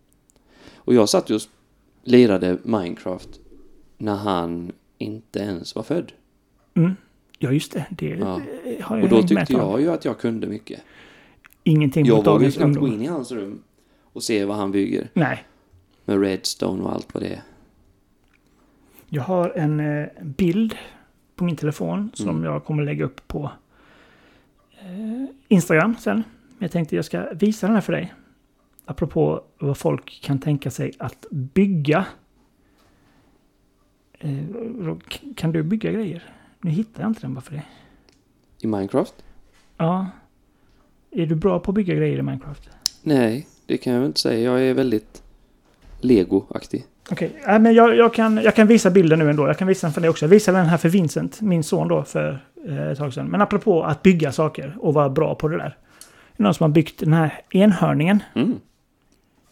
Och 0.76 0.94
jag 0.94 1.09
satt 1.09 1.31
ju 1.31 1.35
och 1.35 1.40
lirade 2.02 2.59
Minecraft 2.62 3.40
när 3.98 4.14
han 4.16 4.72
inte 4.98 5.38
ens 5.38 5.74
var 5.74 5.83
född. 5.83 6.12
Mm. 6.74 6.92
Ja, 7.38 7.52
just 7.52 7.72
det. 7.72 7.87
Det 7.90 8.07
Ja. 8.09 8.40
har 8.83 8.96
jag 8.96 9.05
Och 9.05 9.11
då 9.11 9.22
tyckte 9.29 9.52
jag 9.52 9.81
ju 9.81 9.90
att 9.90 10.05
jag 10.05 10.18
kunde 10.18 10.46
mycket. 10.46 10.81
Ingenting 11.62 12.07
Jag 12.07 12.16
mot 12.16 12.26
vågade 12.26 12.44
ju 12.44 12.50
dagens 12.50 12.57
knappt 12.57 12.76
gå 12.76 12.88
in 12.94 13.02
i 13.02 13.07
hans 13.07 13.33
rum 13.33 13.62
och 14.02 14.22
se 14.22 14.44
vad 14.44 14.57
han 14.57 14.72
bygger. 14.72 15.11
Nej. 15.14 15.44
Med 16.05 16.20
Redstone 16.20 16.83
och 16.83 16.92
allt 16.92 17.14
vad 17.14 17.22
det 17.22 17.29
är. 17.29 17.42
Jag 19.09 19.23
har 19.23 19.51
en 19.51 19.81
eh, 19.81 20.07
bild 20.23 20.75
på 21.37 21.45
min 21.45 21.57
telefon 21.57 22.11
som 22.14 22.29
Mm. 22.29 22.45
jag 22.45 22.64
kommer 22.64 22.83
lägga 22.85 23.05
upp 23.05 23.29
på 23.29 23.51
eh, 24.81 25.25
Instagram 25.49 25.97
sen. 26.01 26.16
Men 26.49 26.57
jag 26.59 26.71
tänkte 26.71 26.97
jag 26.97 27.05
ska 27.05 27.33
visa 27.35 27.66
den 27.66 27.75
här 27.75 27.81
för 27.81 27.92
dig. 27.92 28.14
Apropå 28.85 29.42
vad 29.59 29.79
folk 29.79 30.21
kan 30.23 30.38
tänka 30.38 30.71
sig 30.71 30.92
att 30.99 31.27
bygga. 31.31 32.07
Eh, 34.19 34.38
kan 35.37 35.53
du 35.53 35.62
bygga 35.62 35.92
grejer? 35.92 36.23
Nu 36.61 36.71
hittar 36.71 37.03
jag 37.03 37.11
inte 37.11 37.21
den 37.21 37.35
bara 37.35 37.40
för 37.40 37.53
det. 37.53 37.62
I 38.61 38.66
Minecraft? 38.66 39.14
Ja. 39.77 40.07
Är 41.11 41.27
du 41.27 41.35
bra 41.35 41.61
på 41.61 41.71
att 41.71 41.75
bygga 41.75 41.95
grejer 41.95 42.19
i 42.19 42.23
Minecraft? 42.23 42.71
Nej, 43.03 43.47
det 43.66 43.77
kan 43.79 43.92
jag 43.92 44.01
väl 44.01 44.07
inte 44.07 44.21
säga. 44.21 44.40
Jag 44.53 44.62
är 44.62 44.75
väldigt 44.75 45.23
Lego-aktig. 46.07 46.85
Okej, 47.11 47.33
äh, 47.49 47.59
men 47.59 47.75
jag, 47.75 47.97
jag, 47.97 48.14
kan, 48.14 48.37
jag 48.37 48.55
kan 48.55 48.66
visa 48.66 48.90
bilden 48.90 49.19
nu 49.19 49.31
ändå. 49.31 49.47
Jag 49.47 49.59
kan 49.59 49.69
visa 49.69 49.87
den 49.87 49.95
för 49.95 50.01
dig 50.01 50.11
också. 50.11 50.25
Jag 50.25 50.31
visade 50.31 50.59
den 50.59 50.66
här 50.66 50.77
för 50.77 50.88
Vincent, 50.88 51.40
min 51.40 51.64
son 51.64 51.88
då, 51.88 52.05
för 52.05 52.47
eh, 52.69 52.88
ett 52.90 52.99
tag 52.99 53.14
sedan. 53.14 53.27
Men 53.27 53.40
apropå 53.40 53.83
att 53.85 54.03
bygga 54.03 54.33
saker 54.33 54.77
och 54.81 54.95
vara 54.95 55.09
bra 55.09 55.35
på 55.35 55.49
det 55.49 55.57
där. 55.57 55.77
Det 56.37 56.42
är 56.42 56.45
någon 56.45 56.55
som 56.55 56.64
har 56.64 56.69
byggt 56.69 57.01
den 57.01 57.12
här 57.12 57.40
enhörningen. 57.51 58.23
Mm. 58.35 58.55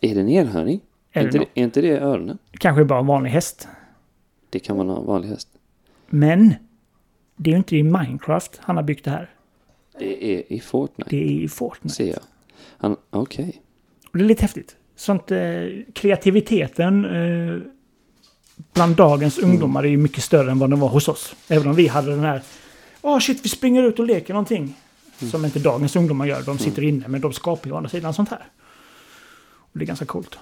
Är 0.01 0.15
det 0.15 0.21
en 0.21 0.29
enhörning? 0.29 0.81
Är 1.13 1.21
Är 1.21 1.25
inte, 1.25 1.39
det, 1.39 1.47
är 1.55 1.65
inte 1.65 1.81
det 1.81 1.99
öronen? 1.99 2.39
Kanske 2.51 2.85
bara 2.85 2.99
en 2.99 3.07
vanlig 3.07 3.31
häst. 3.31 3.69
Det 4.51 4.59
kan 4.59 4.77
vara 4.77 4.99
en 4.99 5.07
vanlig 5.07 5.29
häst. 5.29 5.49
Men 6.09 6.55
det 7.37 7.51
är 7.51 7.53
ju 7.53 7.59
inte 7.59 7.77
i 7.77 7.83
Minecraft 7.83 8.61
han 8.63 8.77
har 8.77 8.83
byggt 8.83 9.05
det 9.05 9.11
här. 9.11 9.31
Det 9.99 10.25
är 10.25 10.53
i 10.53 10.61
Fortnite, 10.61 11.11
Det 11.11 11.25
är 11.25 11.45
i 11.45 11.49
Fortnite. 11.49 11.95
ser 11.95 12.17
jag. 12.81 12.97
Okej. 13.11 13.63
Och 14.13 14.19
det 14.19 14.25
är 14.25 14.29
lite 14.29 14.43
häftigt. 14.43 14.77
Sånt, 14.97 15.31
eh, 15.31 15.39
kreativiteten 15.93 17.05
eh, 17.05 17.61
bland 18.73 18.97
dagens 18.97 19.39
ungdomar 19.39 19.85
är 19.85 19.89
ju 19.89 19.97
mycket 19.97 20.25
större 20.25 20.51
än 20.51 20.59
vad 20.59 20.71
den 20.71 20.81
var 20.81 20.89
hos 20.89 21.09
oss. 21.09 21.35
Även 21.49 21.69
om 21.69 21.75
vi 21.75 21.89
hade 21.89 22.11
den 22.11 22.21
här, 22.21 22.43
åh 23.03 23.19
shit 23.19 23.45
vi 23.45 23.49
springer 23.49 23.83
ut 23.83 23.99
och 23.99 24.07
leker 24.07 24.35
någonting. 24.35 24.75
Som 25.31 25.45
inte 25.45 25.59
dagens 25.59 25.97
ungdomar 25.97 26.27
gör. 26.27 26.43
De 26.43 26.59
sitter 26.59 26.83
inne 26.85 27.09
men 27.09 27.21
de 27.21 27.33
skapar 27.33 27.67
ju 27.67 27.73
å 27.73 27.77
andra 27.77 27.91
sidan 27.91 28.15
sånt 28.15 28.29
här. 28.29 28.47
Och 29.57 29.79
det 29.79 29.85
är 29.85 29.87
ganska 29.87 30.07
coolt. 30.07 30.39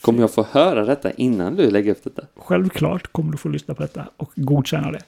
Kommer 0.00 0.20
jag 0.20 0.34
få 0.34 0.46
höra 0.50 0.84
detta 0.84 1.12
innan 1.12 1.56
du 1.56 1.70
lägger 1.70 1.90
upp 1.90 2.04
detta? 2.04 2.22
Självklart 2.36 3.12
kommer 3.12 3.32
du 3.32 3.38
få 3.38 3.48
lyssna 3.48 3.74
på 3.74 3.82
detta 3.82 4.06
och 4.16 4.32
godkänna 4.34 4.90
det. 4.90 5.02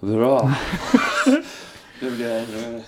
Bra. 0.00 0.54
nu 2.00 2.10
blir 2.10 2.28
jag 2.28 2.42
ännu... 2.42 2.82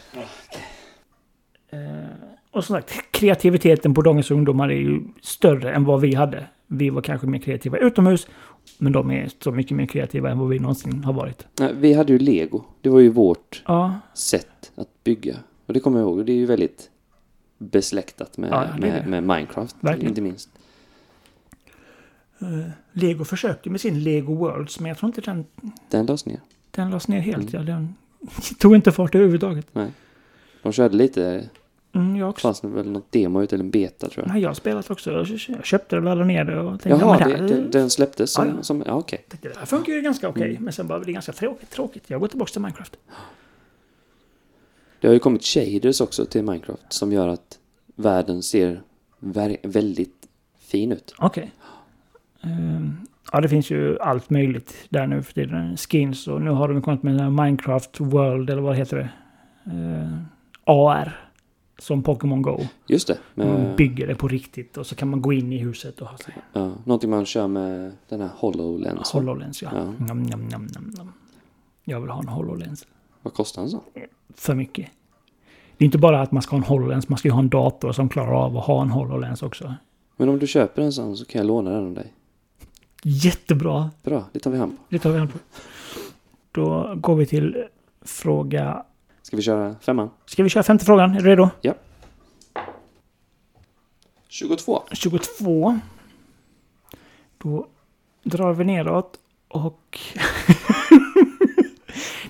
Och 2.57 2.65
som 2.65 2.77
sagt, 2.77 2.93
kreativiteten 3.11 3.95
på 3.95 4.03
dagens 4.03 4.31
ungdomar 4.31 4.69
är 4.69 4.77
ju 4.77 5.01
större 5.23 5.73
än 5.73 5.85
vad 5.85 6.01
vi 6.01 6.15
hade. 6.15 6.47
Vi 6.67 6.91
var 6.91 7.03
kanske 7.03 7.27
mer 7.27 7.39
kreativa 7.39 7.79
utomhus, 7.79 8.27
men 8.79 8.93
de 8.93 9.11
är 9.11 9.31
så 9.41 9.53
mycket 9.53 9.77
mer 9.77 9.87
kreativa 9.87 10.31
än 10.31 10.39
vad 10.39 10.49
vi 10.49 10.59
någonsin 10.59 11.05
har 11.05 11.13
varit. 11.13 11.47
Nej, 11.61 11.73
vi 11.75 11.93
hade 11.95 12.13
ju 12.13 12.19
lego. 12.19 12.65
Det 12.81 12.89
var 12.89 13.01
ju 13.01 13.09
vårt 13.09 13.63
Ja, 13.67 14.01
sätt 14.15 14.73
att 14.75 15.05
bygga. 15.05 15.37
Och 15.67 15.75
det 15.75 15.81
kommer 15.81 15.99
jag 15.99 16.09
ihåg. 16.09 16.27
Det 16.27 16.33
är 16.33 16.37
ju 16.37 16.47
väldigt 16.47 16.91
besläktat 17.59 18.39
med, 18.39 18.51
Ja, 18.51 18.67
med, 18.81 19.07
med 19.09 19.23
Minecraft. 19.23 19.77
Verkligen. 19.81 20.09
Inte 20.09 20.21
minst. 20.21 20.51
Lego 22.93 23.25
försökte 23.25 23.71
med 23.71 23.81
sin 23.81 24.03
Lego 24.03 24.35
Worlds, 24.35 24.81
men 24.81 24.89
jag 24.89 24.99
tror 24.99 25.09
inte 25.09 25.21
den, 25.21 25.45
Den 25.91 26.07
lades 26.07 26.27
ner. 26.27 26.41
den 26.71 26.91
lades 26.91 27.09
ner 27.09 27.21
helt. 27.21 27.55
Mm. 27.55 27.67
Ja, 27.69 27.75
den 27.75 27.95
tog 28.59 28.75
inte 28.75 28.93
fart 28.93 29.15
överhuvudtaget. 29.15 29.67
Nej. 29.73 29.91
De 30.63 30.73
körde 30.73 30.97
lite... 30.97 31.49
Mm, 31.97 32.17
jag 32.17 32.29
också. 32.29 32.49
Fanns 32.49 32.61
det 32.61 32.69
väl 32.69 32.91
något 32.91 33.13
demo 33.13 33.43
ut 33.43 33.53
eller 33.53 33.65
en 33.65 33.71
beta 33.71 34.09
tror 34.09 34.27
jag. 34.27 34.33
Nej, 34.33 34.43
jag 34.43 34.49
har 34.49 34.55
spelat 34.55 34.91
också. 34.91 35.13
Jag 35.49 35.65
köpte 35.65 35.97
det 35.97 36.01
och 36.01 36.05
laddade 36.05 36.25
ner 36.25 36.45
det 36.45 36.61
och 36.61 36.81
tänkte, 36.81 36.89
ja, 36.89 37.19
Jaha, 37.21 37.29
det, 37.29 37.47
det, 37.47 37.55
här, 37.55 37.69
den 37.73 37.91
släpptes 37.91 38.33
som... 38.33 38.49
Ja, 38.49 38.55
ja. 38.57 38.63
som 38.63 38.83
ja, 38.87 39.03
tänkte, 39.03 39.37
det 39.41 39.59
här 39.59 39.67
funkar 39.67 39.93
ju 39.93 40.01
ganska 40.01 40.29
okej. 40.29 40.51
Mm. 40.51 40.65
Men 40.65 40.73
sen 40.73 40.87
bara, 40.87 40.99
det 40.99 41.11
är 41.11 41.13
ganska 41.13 41.33
tråkigt, 41.33 41.71
tråkigt. 41.71 42.05
Jag 42.07 42.21
går 42.21 42.29
tillbaka 42.29 42.53
till 42.53 42.61
Minecraft. 42.61 42.97
Det 45.01 45.07
har 45.07 45.15
ju 45.15 45.21
kommit 45.21 45.45
shaders 45.45 46.01
också 46.01 46.25
till 46.25 46.43
Minecraft 46.43 46.93
som 46.93 47.13
gör 47.13 47.29
att 47.29 47.59
världen 47.95 48.43
ser 48.43 48.83
väldigt 49.63 50.29
fin 50.59 50.93
ut. 50.93 51.15
Okej. 51.19 51.53
Ehm, 52.43 52.97
ja, 53.33 53.41
det 53.41 53.49
finns 53.49 53.71
ju 53.71 53.99
allt 53.99 54.31
möjligt 54.31 54.75
där 54.89 55.07
nu 55.07 55.23
för 55.23 55.33
tiden. 55.33 55.77
Skins 55.77 56.29
och 56.29 56.43
nu 56.43 56.51
har 56.51 56.69
de 56.69 56.83
kommit 56.83 57.03
med 57.03 57.33
Minecraft 57.33 58.01
World, 58.01 58.51
eller 58.51 58.63
vad 58.63 58.77
heter 58.77 58.97
det? 58.97 59.09
Ehm, 59.71 60.25
AR. 60.65 61.26
Som 61.79 62.03
Pokémon 62.03 62.43
Go. 62.43 62.61
Just 62.87 63.09
det. 63.09 63.19
Med, 63.35 63.47
Man 63.47 63.77
bygger 63.77 64.07
det 64.07 64.15
på 64.15 64.29
riktigt 64.29 64.77
och 64.77 64.87
så 64.87 64.95
kan 64.95 65.11
man 65.11 65.23
gå 65.23 65.33
in 65.33 65.53
i 65.53 65.59
huset 65.59 66.01
och 66.01 66.07
ha 66.09 66.19
sig. 66.19 66.35
ja, 66.53 66.73
någonting 66.85 67.11
man 67.11 67.27
kör 67.27 67.49
med 67.49 67.93
den 68.09 68.21
här 68.21 68.31
HoloLens. 68.37 69.11
HoloLens, 69.11 69.63
ja. 69.63 69.71
Ja. 69.75 69.85
Nam, 70.07 70.23
nam, 70.23 70.47
nam, 70.47 70.93
nam. 70.97 71.13
Jag 71.85 72.01
vill 72.01 72.11
ha 72.11 72.21
en 72.21 72.29
HoloLens. 72.29 72.87
Vad 73.23 73.35
kostar 73.35 73.63
en 73.63 73.71
sån? 73.71 73.81
För 74.35 74.55
mycket. 74.55 74.87
Det 75.77 75.85
är 75.85 75.87
inte 75.87 75.99
bara 75.99 76.21
att 76.21 76.33
man 76.33 76.43
ska 76.43 76.51
ha 76.51 76.59
en 76.59 76.65
HoloLens, 76.69 77.09
man 77.09 77.19
ska 77.19 77.29
ju 77.29 77.33
ha 77.33 77.41
en 77.41 77.49
dator 77.49 77.93
som 77.93 78.09
klarar 78.09 78.33
av 78.33 78.57
att 78.57 78.65
ha 78.65 78.83
en 78.83 78.91
HoloLens 78.91 79.43
också. 79.43 79.75
Men 80.17 80.29
om 80.29 80.39
du 80.39 80.47
köper 80.47 80.83
en 80.83 80.93
sån 80.93 81.17
så 81.17 81.25
kan 81.25 81.39
jag 81.39 81.47
låna 81.47 81.71
den 81.71 81.85
av 81.87 81.95
dig. 81.95 82.13
Jättebra! 83.03 83.91
Bra, 84.03 84.25
det 84.33 84.39
tar 84.39 84.51
vi 84.51 84.59
hand 84.59 84.77
på. 84.77 84.83
Det 84.89 84.99
tar 84.99 85.11
vi 85.11 85.19
hand 85.19 85.33
på. 85.33 85.39
Då 86.53 86.95
går 86.97 87.15
vi 87.15 87.27
till 87.27 87.65
fråga... 88.05 88.85
Ska 89.27 89.37
vi 89.37 89.43
köra 89.43 89.77
femman? 89.81 90.11
Ska 90.27 90.43
vi 90.43 90.49
köra 90.49 90.63
femte 90.63 90.85
frågan? 90.85 91.15
Är 91.15 91.21
du 91.21 91.29
redo? 91.29 91.51
22. 94.29 94.83
22. 94.93 95.81
Då 97.39 97.67
drar 98.23 98.53
vi 98.53 98.65
neråt 98.65 99.19
och... 99.49 99.99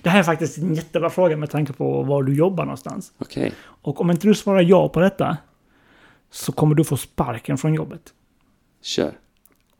det 0.02 0.10
här 0.10 0.18
är 0.18 0.22
faktiskt 0.22 0.58
en 0.58 0.74
jättebra 0.74 1.10
fråga 1.10 1.36
med 1.36 1.50
tanke 1.50 1.72
på 1.72 2.02
var 2.02 2.22
du 2.22 2.34
jobbar 2.34 2.64
någonstans. 2.64 3.12
Okej. 3.18 3.52
Och 3.60 4.00
om 4.00 4.10
inte 4.10 4.26
du 4.26 4.34
svarar 4.34 4.60
ja 4.60 4.88
på 4.88 5.00
detta 5.00 5.36
så 6.30 6.52
kommer 6.52 6.74
du 6.74 6.84
få 6.84 6.96
sparken 6.96 7.58
från 7.58 7.74
jobbet. 7.74 8.14
Kör. 8.82 9.18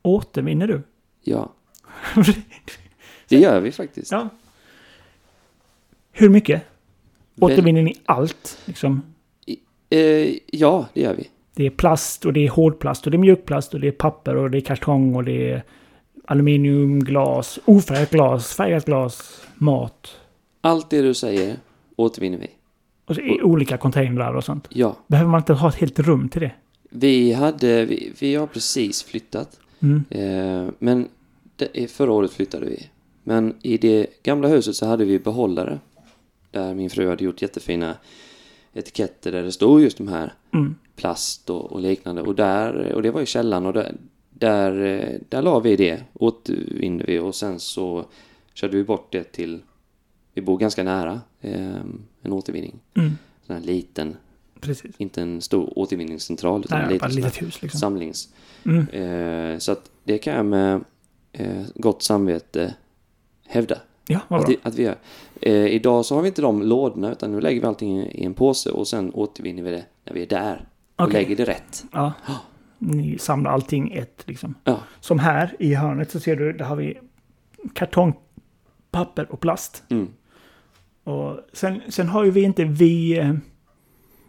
Återvinner 0.03 0.67
du? 0.67 0.83
Ja. 1.23 1.53
Det 3.29 3.39
gör 3.39 3.61
vi 3.61 3.73
faktiskt. 3.73 4.13
ja. 4.13 4.29
Hur 6.13 6.29
mycket? 6.29 6.63
Återvinner 7.41 7.83
ni 7.83 7.95
allt? 8.05 8.59
Liksom? 8.65 9.03
Eh, 9.91 10.35
ja, 10.47 10.87
det 10.95 11.01
gör 11.01 11.15
vi. 11.15 11.31
Det 11.55 11.67
är 11.67 11.71
plast 11.71 12.25
och 12.25 12.33
det 12.33 12.47
är 12.47 12.51
hårdplast 12.51 13.05
och 13.05 13.11
det 13.11 13.17
är 13.17 13.19
mjukplast 13.19 13.75
och 13.75 13.81
det 13.81 13.89
är 13.89 13.93
papper 13.93 14.37
och 14.37 14.51
det 14.51 14.59
är 14.59 14.61
kartong 14.61 15.15
och 15.15 15.25
det 15.25 15.51
är 15.51 15.65
aluminium, 16.25 17.01
glas, 17.01 17.59
ofärgat 17.65 18.11
glas, 18.11 18.55
färgat 18.55 18.85
glas, 18.85 19.47
mat. 19.55 20.17
Allt 20.61 20.91
det 20.91 21.03
du 21.03 21.15
säger 21.15 21.57
återvinner 21.97 22.39
vi. 22.39 22.51
Och 23.05 23.15
så 23.15 23.21
i 23.21 23.43
olika 23.43 23.77
containrar 23.77 24.35
och 24.35 24.45
sånt. 24.45 24.69
Ja. 24.71 24.97
Behöver 25.07 25.31
man 25.31 25.41
inte 25.41 25.53
ha 25.53 25.69
ett 25.69 25.75
helt 25.75 25.99
rum 25.99 26.29
till 26.29 26.41
det? 26.41 26.53
Vi 26.91 27.33
hade, 27.33 27.85
vi, 27.85 28.13
vi 28.19 28.35
har 28.35 28.47
precis 28.47 29.03
flyttat. 29.03 29.61
Mm. 29.81 30.05
Eh, 30.11 30.73
men 30.79 31.09
det, 31.57 31.91
förra 31.91 32.13
året 32.13 32.33
flyttade 32.33 32.67
vi. 32.67 32.87
Men 33.23 33.55
i 33.63 33.77
det 33.77 34.07
gamla 34.23 34.49
huset 34.49 34.77
så 34.77 34.87
hade 34.87 35.05
vi 35.05 35.19
behållare. 35.19 35.79
Där 36.57 36.75
min 36.75 36.91
fru 36.91 37.09
hade 37.09 37.25
gjort 37.25 37.43
jättefina 37.43 37.97
etiketter 38.73 39.33
där 39.33 39.43
det 39.43 39.53
stod 39.53 39.81
just 39.81 39.99
de 39.99 40.09
här 40.09 40.33
Mm. 40.55 40.75
plast 40.97 41.51
och, 41.51 41.73
och 41.73 41.81
liknande. 41.81 42.23
Och, 42.23 42.35
där, 42.35 42.93
och 42.93 43.03
det 43.03 43.11
var 43.11 43.21
i 43.21 43.27
källaren 43.27 43.67
och 43.67 43.73
där, 43.73 43.97
där, 44.31 44.73
där 45.29 45.43
la 45.43 45.61
vi 45.61 45.77
det, 45.77 46.03
återvinner 46.13 47.05
vi 47.07 47.19
och 47.19 47.35
sen 47.35 47.61
så 47.61 48.05
körde 48.55 48.77
vi 48.77 48.85
bort 48.85 49.13
det 49.13 49.25
till, 49.25 49.63
vi 50.35 50.43
bor 50.43 50.59
ganska 50.59 50.83
nära 50.83 51.21
eh, 51.41 51.81
en 52.23 52.33
återvinning. 52.33 52.79
Mm. 52.95 53.11
Sån 53.47 53.57
här 53.57 53.63
liten, 53.63 54.17
Precis. 54.61 54.95
inte 54.99 55.23
en 55.23 55.41
stor 55.41 55.79
återvinningscentral 55.79 56.61
utan 56.65 56.81
en 56.81 56.89
Nej, 56.89 56.99
bara 56.99 57.09
liten 57.09 57.23
litet 57.25 57.43
hus 57.43 57.63
liksom. 57.63 57.81
samlings. 57.81 58.29
Mm. 58.65 58.89
Eh, 58.89 59.59
så 59.59 59.73
att 59.73 59.91
det 60.05 60.19
kan 60.19 60.35
jag 60.35 60.47
med 60.47 60.85
eh, 61.33 61.63
gott 61.75 62.03
samvete 62.03 62.75
hävda 63.47 63.79
Ja, 64.09 64.21
vad 64.29 64.41
att 64.41 64.47
bra. 64.47 64.55
att 64.63 64.75
vi 64.75 64.83
gör. 64.83 64.97
Eh, 65.43 65.53
idag 65.67 66.05
så 66.05 66.15
har 66.15 66.23
vi 66.23 66.29
inte 66.29 66.43
de 66.43 66.63
lådorna 66.63 67.13
utan 67.13 67.33
nu 67.33 67.41
lägger 67.41 67.61
vi 67.61 67.67
allting 67.67 67.99
i 68.03 68.25
en 68.25 68.35
påse 68.35 68.71
och 68.71 68.89
sen 68.89 69.11
återvinner 69.15 69.63
vi 69.63 69.71
det 69.71 69.85
när 70.05 70.13
vi 70.15 70.23
är 70.23 70.27
där. 70.27 70.69
Och 70.97 71.05
Okej. 71.05 71.13
lägger 71.13 71.37
det 71.37 71.45
rätt. 71.45 71.85
Ja. 71.93 72.13
Ni 72.79 73.19
samlar 73.19 73.51
allting 73.51 73.93
ett 73.93 74.23
liksom. 74.27 74.55
Ja, 74.65 74.81
Som 75.01 75.19
här 75.19 75.57
i 75.59 75.75
hörnet 75.75 76.11
så 76.11 76.21
ser 76.21 76.37
du, 76.37 76.53
där 76.53 76.65
har 76.65 76.77
vi 76.77 76.99
kartong, 77.75 78.15
papper 78.91 79.33
och 79.33 79.41
plast. 79.41 79.83
mm. 79.89 80.09
Och 81.05 81.39
sen, 81.53 81.81
sen 81.89 82.09
har 82.09 82.25
ju 82.25 82.31
vi 82.31 82.43
inte, 82.43 82.65
vi... 82.65 83.19
eh, 83.19 83.35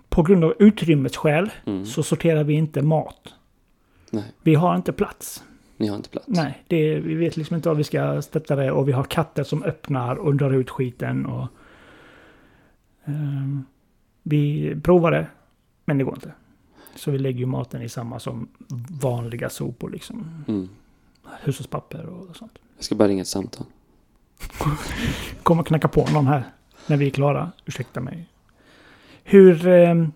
På 0.10 0.24
grund 0.24 0.44
av 0.44 0.54
utrymmesskäl 0.60 1.50
Mm. 1.66 1.86
så 1.86 2.04
sorterar 2.04 2.44
vi 2.44 2.54
inte 2.54 2.82
mat. 2.82 3.34
Nej, 4.12 4.24
Vi 4.44 4.56
har 4.56 4.76
inte 4.76 4.94
plats. 4.94 5.44
Ni 5.78 5.88
har 5.88 5.96
inte 5.96 6.10
plats. 6.10 6.28
Nej, 6.28 6.64
det, 6.68 7.00
vi 7.00 7.16
vet 7.16 7.38
liksom 7.38 7.56
inte 7.56 7.70
var 7.70 7.76
vi 7.76 7.84
ska 7.84 8.22
sätta 8.22 8.56
det 8.56 8.72
och 8.72 8.88
vi 8.88 8.92
har 8.92 9.04
katter 9.04 9.44
som 9.44 9.64
öppnar 9.64 10.16
och 10.16 10.36
drar 10.36 10.52
ut 10.52 10.70
skiten 10.70 11.26
och... 11.26 11.48
ehm, 13.06 13.66
vi 14.24 14.76
provar 14.84 15.12
det, 15.12 15.28
men 15.86 15.98
det 15.98 16.04
går 16.04 16.14
inte. 16.14 16.32
Så 16.96 17.12
vi 17.12 17.18
lägger 17.18 17.40
ju 17.40 17.46
maten 17.46 17.82
i 17.82 17.90
samma 17.90 18.20
som 18.20 18.48
vanliga 19.02 19.50
sopor 19.50 19.90
liksom. 19.90 20.44
Mm. 20.48 20.70
Hushållspapper 21.42 22.06
och 22.06 22.36
sånt. 22.36 22.60
Jag 22.76 22.84
ska 22.84 22.96
bara 22.96 23.08
ringa 23.08 23.22
ett 23.22 23.28
samtal. 23.28 23.66
Kommer 25.44 25.64
knacka 25.64 25.88
på 25.88 26.08
någon 26.14 26.28
här 26.28 26.44
när 26.88 26.98
vi 26.98 27.06
är 27.08 27.10
klara. 27.10 27.52
Ursäkta 27.66 28.00
mig. 28.02 28.30
Hur... 29.24 29.68
ehm, 29.68 30.12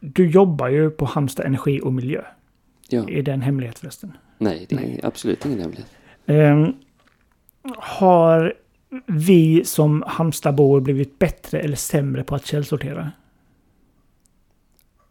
du 0.00 0.30
jobbar 0.30 0.68
ju 0.68 0.90
på 0.90 1.04
Halmstad 1.04 1.46
Energi 1.46 1.80
och 1.80 1.92
Miljö. 1.92 2.24
Ja. 2.88 3.08
Är 3.08 3.22
det 3.22 3.32
en 3.32 3.42
hemlighet 3.42 3.78
förresten? 3.78 4.12
Nej, 4.38 4.66
det 4.68 4.76
är 4.76 4.80
Nej. 4.80 5.00
absolut 5.02 5.44
ingen 5.44 5.60
hemlighet. 5.60 5.90
Ehm, 6.26 6.72
har 7.76 8.54
vi 9.06 9.64
som 9.64 10.04
Halmstadbor 10.06 10.80
blivit 10.80 11.18
bättre 11.18 11.60
eller 11.60 11.76
sämre 11.76 12.24
på 12.24 12.34
att 12.34 12.46
källsortera? 12.46 13.12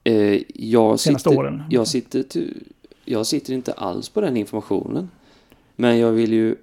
Eh, 0.03 0.41
jag, 0.55 0.99
Senaste 0.99 1.29
sitter, 1.29 1.39
åren. 1.39 1.63
Jag, 1.69 1.87
sitter 1.87 2.23
jag 3.05 3.25
sitter 3.25 3.53
inte 3.53 3.73
alls 3.73 4.09
på 4.09 4.21
den 4.21 4.37
informationen. 4.37 5.09
Men 5.75 5.99
jag 5.99 6.11
vill 6.11 6.33
ju 6.33 6.55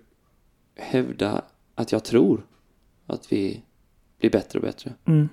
hävda 0.77 1.42
att 1.74 1.92
jag 1.92 2.05
tror 2.05 2.46
att 3.07 3.33
vi 3.33 3.62
blir 4.18 4.31
bättre 4.31 4.59
och 4.59 4.64
bättre. 4.64 4.92
Mm. 5.05 5.29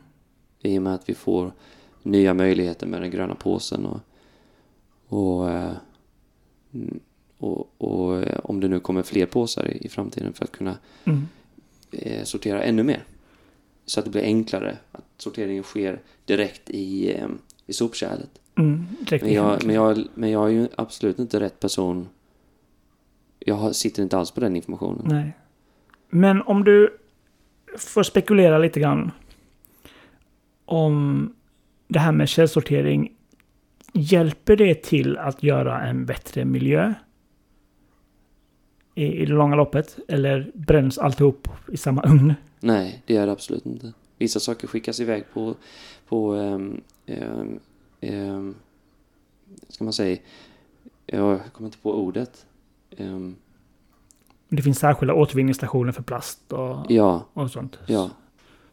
I 0.62 0.78
och 0.78 0.84
med 0.84 0.94
att 0.94 1.10
vi 1.10 1.14
får 1.14 1.52
nya 2.04 2.34
möjligheter 2.34 2.88
med 2.88 3.02
den 3.02 3.12
gröna 3.12 3.36
påsen 3.36 3.86
och, 3.86 4.00
och, 5.12 5.50
eh, 5.50 5.72
mm, 6.74 7.00
och, 7.38 7.72
och 7.78 8.18
eh, 8.24 8.40
om 8.44 8.60
det 8.60 8.68
nu 8.68 8.80
kommer 8.80 9.04
fler 9.04 9.26
påsar 9.26 9.68
i, 9.72 9.86
i 9.86 9.90
framtiden 9.90 10.34
för 10.34 10.44
att 10.46 10.52
kunna 10.52 10.78
Mm. 11.06 11.28
eh, 11.92 12.24
sortera 12.24 12.64
ännu 12.64 12.84
mer. 12.84 13.04
så 13.86 14.00
att 14.00 14.06
det 14.06 14.12
blir 14.12 14.24
enklare. 14.24 14.78
Att 14.92 15.06
sorteringen 15.18 15.64
sker 15.64 16.00
direkt 16.26 16.70
i, 16.70 17.18
i 17.66 17.74
sopkärlet. 17.74 18.30
Mm, 18.56 18.86
Men 19.22 19.34
jag, 19.34 19.66
men, 19.66 19.76
jag, 19.76 20.04
men 20.16 20.30
jag 20.32 20.46
är 20.46 20.50
ju 20.54 20.68
absolut 20.76 21.20
inte 21.20 21.40
rätt 21.40 21.60
person. 21.60 22.08
Jag 23.40 23.76
sitter 23.76 24.04
inte 24.04 24.18
alls 24.18 24.32
på 24.32 24.40
den 24.40 24.56
informationen. 24.56 25.02
Nej. 25.06 25.32
Men 26.10 26.42
om 26.42 26.64
du 26.64 26.98
får 27.78 28.04
spekulera 28.04 28.58
lite 28.58 28.80
grann 28.80 29.12
om 30.66 31.34
det 31.88 32.00
här 32.00 32.12
med 32.12 32.30
källsortering. 32.30 33.16
Hjälper 33.94 34.56
det 34.56 34.84
till 34.84 35.18
att 35.18 35.44
göra 35.44 35.82
en 35.82 36.06
bättre 36.06 36.46
miljö? 36.46 36.94
I, 38.96 39.06
i 39.06 39.26
det 39.26 39.34
långa 39.34 39.56
loppet? 39.56 40.00
Eller 40.08 40.52
bränns 40.54 40.98
alltihop 40.98 41.48
i 41.72 41.78
samma 41.78 42.02
ugn? 42.04 42.34
Nej, 42.60 43.04
det 43.06 43.18
är 43.18 43.26
det 43.26 43.32
absolut 43.32 43.66
inte. 43.66 43.94
Vissa 44.18 44.40
saker 44.40 44.68
skickas 44.68 45.00
iväg 45.00 45.24
på, 45.34 45.56
på 46.08 46.34
um, 46.34 46.82
um, 47.08 47.60
um, 48.02 48.56
ska 49.70 49.84
man 49.84 49.94
säga, 49.94 50.18
jag 51.06 51.40
kommer 51.54 51.68
inte 51.68 51.78
på 51.78 51.94
ordet. 51.96 52.46
Ehm, 52.98 53.36
Det 54.50 54.62
finns 54.62 54.80
särskilda 54.80 55.14
återvinningsstationer 55.14 55.92
för 55.92 56.04
plast 56.04 56.54
och, 56.54 56.86
ja, 56.90 57.26
och 57.34 57.52
sånt. 57.52 57.80
ja, 57.88 58.10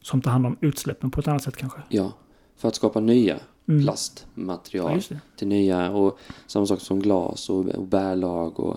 Som 0.01 0.23
tar 0.23 0.31
hand 0.31 0.47
om 0.47 0.57
utsläppen 0.61 1.11
på 1.11 1.21
ett 1.21 1.29
annat 1.29 1.43
sätt 1.43 1.57
kanske. 1.57 1.81
ja. 1.89 2.13
För 2.57 2.69
att 2.69 2.75
skapa 2.75 3.01
nya 3.01 3.37
Mm. 3.69 3.81
Ja, 3.81 3.85
plastmaterial 3.87 5.01
det. 5.09 5.21
till 5.37 5.49
nya 5.49 5.91
och 5.91 6.19
samma 6.47 6.67
sak 6.67 6.81
som 6.81 7.01
glas 7.01 7.51
och, 7.51 7.67
och 7.67 7.87
bärlag 7.87 8.61
och, 8.61 8.77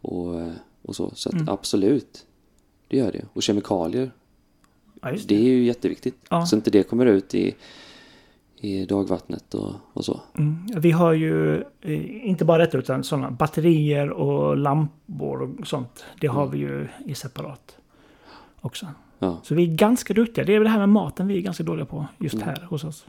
och, 0.00 0.40
och 0.82 0.96
så. 0.96 1.10
Så 1.14 1.28
att 1.28 1.34
Mm. 1.34 1.48
absolut, 1.48 2.26
det 2.88 2.96
gör 2.96 3.12
det. 3.12 3.24
Och 3.32 3.42
kemikalier, 3.42 4.10
Ja, 5.02 5.10
det 5.10 5.28
det. 5.28 5.34
är 5.36 5.42
ju 5.42 5.64
jätteviktigt. 5.64 6.16
Ja. 6.30 6.46
Så 6.46 6.56
inte 6.56 6.70
det 6.70 6.82
kommer 6.82 7.06
ut 7.06 7.34
i, 7.34 7.54
i 8.60 8.84
dagvattnet 8.86 9.54
och, 9.54 9.72
och 9.92 10.04
så. 10.04 10.20
Mm. 10.38 10.66
Vi 10.76 10.90
har 10.90 11.12
ju 11.12 11.56
eh, 11.80 12.26
inte 12.28 12.44
bara 12.44 12.58
detta 12.58 12.78
utan 12.78 13.04
sådana 13.04 13.30
batterier 13.30 14.10
och 14.10 14.56
lampor 14.56 15.42
och 15.60 15.66
sånt. 15.66 16.04
Det 16.20 16.26
har 16.26 16.42
Mm. 16.42 16.52
vi 16.52 16.58
ju 16.58 16.88
i 17.06 17.14
separat 17.14 17.76
också. 18.60 18.86
Ja, 19.18 19.38
Så 19.42 19.54
vi 19.54 19.62
är 19.62 19.76
ganska 19.76 20.14
duktiga. 20.14 20.44
Det 20.44 20.52
är 20.54 20.58
väl 20.58 20.64
det 20.64 20.70
här 20.70 20.78
med 20.78 20.88
maten 20.88 21.26
vi 21.26 21.36
är 21.38 21.40
ganska 21.42 21.62
dåliga 21.64 21.86
på 21.86 22.06
just 22.18 22.34
Mm. 22.34 22.48
här 22.48 22.66
hos 22.70 22.84
oss. 22.84 23.06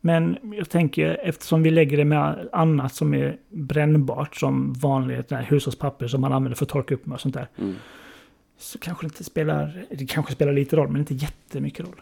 Men 0.00 0.38
jag 0.58 0.70
tänker 0.70 1.20
eftersom 1.22 1.62
vi 1.62 1.70
lägger 1.70 1.96
det 1.96 2.04
med 2.04 2.48
annat 2.52 2.94
som 2.94 3.14
är 3.14 3.36
brännbart 3.48 4.36
som 4.36 4.72
vanligt 4.72 5.32
hushållspapper 5.32 6.08
som 6.08 6.20
man 6.20 6.32
använder 6.32 6.56
för 6.56 6.64
att 6.64 6.68
torka 6.70 6.94
upp 6.94 7.06
med 7.06 7.14
och 7.14 7.20
sånt 7.20 7.34
där. 7.34 7.48
mm. 7.58 7.76
Så 8.58 8.78
kanske 8.78 9.04
det 9.06 9.08
inte 9.08 9.24
spelar, 9.24 9.84
det 9.90 10.06
kanske 10.06 10.32
spelar 10.32 10.52
lite 10.52 10.76
roll 10.76 10.88
men 10.88 11.00
inte 11.00 11.14
jättemycket 11.14 11.86
roll. 11.86 12.00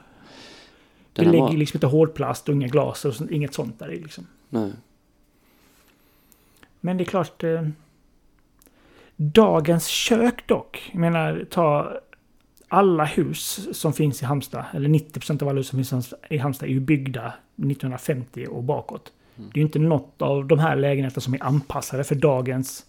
Den 1.12 1.24
vi 1.24 1.30
lägger 1.30 1.44
var- 1.44 1.52
liksom 1.52 1.76
inte 1.76 1.86
hårdplast 1.86 2.48
och 2.48 2.54
inga 2.54 2.66
glas 2.68 3.04
och 3.04 3.14
sånt, 3.14 3.30
inget 3.30 3.54
sånt 3.54 3.78
där 3.78 3.92
i 3.92 4.00
liksom. 4.00 4.26
Nej. 4.48 4.72
Men 6.80 6.96
det 6.96 7.02
är 7.02 7.06
klart... 7.06 7.44
Eh, 7.44 7.68
dagens 9.20 9.86
kök 9.86 10.46
dock. 10.46 10.90
Jag 10.92 11.00
menar, 11.00 11.46
ta 11.50 11.98
alla 12.68 13.04
hus 13.04 13.68
som 13.72 13.92
finns 13.92 14.22
i 14.22 14.24
Halmstad, 14.24 14.64
eller 14.74 14.88
90% 14.88 15.42
av 15.42 15.48
alla 15.48 15.58
hus 15.58 15.68
som 15.68 15.84
finns 15.84 16.14
i 16.30 16.38
Halmstad 16.38 16.68
är 16.68 16.72
ju 16.72 16.80
byggda 16.80 17.32
1950 17.56 18.46
och 18.50 18.62
bakåt. 18.62 19.12
Mm. 19.36 19.50
Det 19.52 19.56
är 19.56 19.60
ju 19.60 19.66
inte 19.66 19.78
något 19.78 20.22
av 20.22 20.46
de 20.46 20.58
här 20.58 20.76
lägenheterna 20.76 21.20
som 21.20 21.34
är 21.34 21.42
anpassade 21.42 22.04
för 22.04 22.14
dagens 22.14 22.86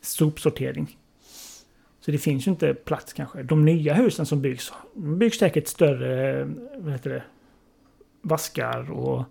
sopsortering. 0.00 0.98
Så 2.00 2.10
det 2.10 2.18
finns 2.18 2.46
ju 2.46 2.50
inte 2.50 2.74
plats 2.74 3.12
kanske. 3.12 3.42
De 3.42 3.64
nya 3.64 3.94
husen 3.94 4.26
som 4.26 4.40
byggs 4.40 4.72
byggs 4.94 5.38
säkert 5.38 5.68
större 5.68 6.44
vad 6.76 6.92
heter 6.92 7.10
det, 7.10 7.22
vaskar 8.22 8.90
och 8.90 9.24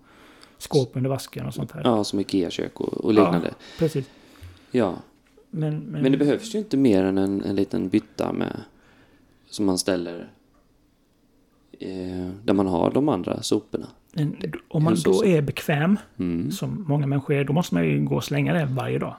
skåp 0.57 0.91
under 0.93 1.09
vasken 1.09 1.45
och 1.45 1.53
sånt 1.53 1.71
här. 1.71 1.81
Ja, 1.83 2.03
som 2.03 2.19
Ikea-kök 2.19 2.81
och, 2.81 2.93
och 2.93 3.13
liknande. 3.13 3.53
Precis. 3.79 4.09
Ja. 4.71 4.95
Men, 5.49 5.79
men, 5.79 6.01
Men 6.01 6.11
det 6.11 6.17
behövs 6.17 6.55
ju 6.55 6.59
inte 6.59 6.77
mer 6.77 7.03
än 7.03 7.17
en, 7.17 7.41
en 7.41 7.55
liten 7.55 7.89
bytta 7.89 8.33
med 8.33 8.63
som 9.53 9.65
man 9.65 9.77
ställer 9.77 10.31
eh, 11.79 12.29
där 12.43 12.53
man 12.53 12.67
har 12.67 12.91
de 12.91 13.09
andra 13.09 13.41
soporna. 13.41 13.87
men 14.13 14.35
om 14.67 14.83
man 14.83 14.95
då 15.05 15.25
är 15.25 15.41
bekväm, 15.41 15.97
Mm. 16.17 16.51
som 16.51 16.85
många 16.87 17.07
människor 17.07 17.35
är, 17.35 17.43
då 17.43 17.53
måste 17.53 17.75
man 17.75 17.85
ju 17.85 18.05
gå 18.05 18.15
och 18.15 18.23
slänga 18.23 18.53
det 18.53 18.65
varje 18.65 18.99
dag. 18.99 19.15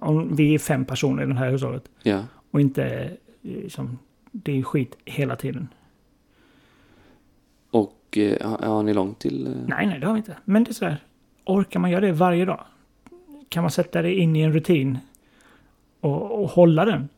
Om 0.00 0.36
vi 0.36 0.54
är 0.54 0.58
fem 0.58 0.84
personer 0.84 1.22
i 1.22 1.26
det 1.26 1.34
här 1.34 1.50
hushållet 1.50 1.90
Ja. 2.02 2.24
och 2.50 2.60
inte 2.60 2.84
eh, 2.84 3.18
liksom, 3.42 3.98
det 4.32 4.58
är 4.58 4.62
skit 4.62 4.96
hela 5.04 5.36
tiden. 5.36 5.68
Och 7.70 8.18
eh, 8.18 8.50
har, 8.50 8.58
har 8.66 8.82
ni 8.82 8.94
långt 8.94 9.18
till? 9.18 9.46
Eh, 9.46 9.52
Nej, 9.66 9.86
nej, 9.86 10.00
det 10.00 10.06
har 10.06 10.12
vi 10.14 10.18
inte. 10.18 10.36
Men 10.44 10.64
det 10.64 10.70
är 10.70 10.74
sådär, 10.74 10.96
orkar 11.44 11.80
man 11.80 11.90
göra 11.90 12.00
det 12.06 12.12
varje 12.12 12.44
dag? 12.44 12.64
Kan 13.48 13.62
man 13.62 13.70
sätta 13.70 14.02
det 14.02 14.14
in 14.14 14.36
i 14.36 14.40
en 14.40 14.52
rutin 14.52 14.98
och, 16.00 16.42
och 16.42 16.48
hålla 16.50 16.84
den? 16.84 17.08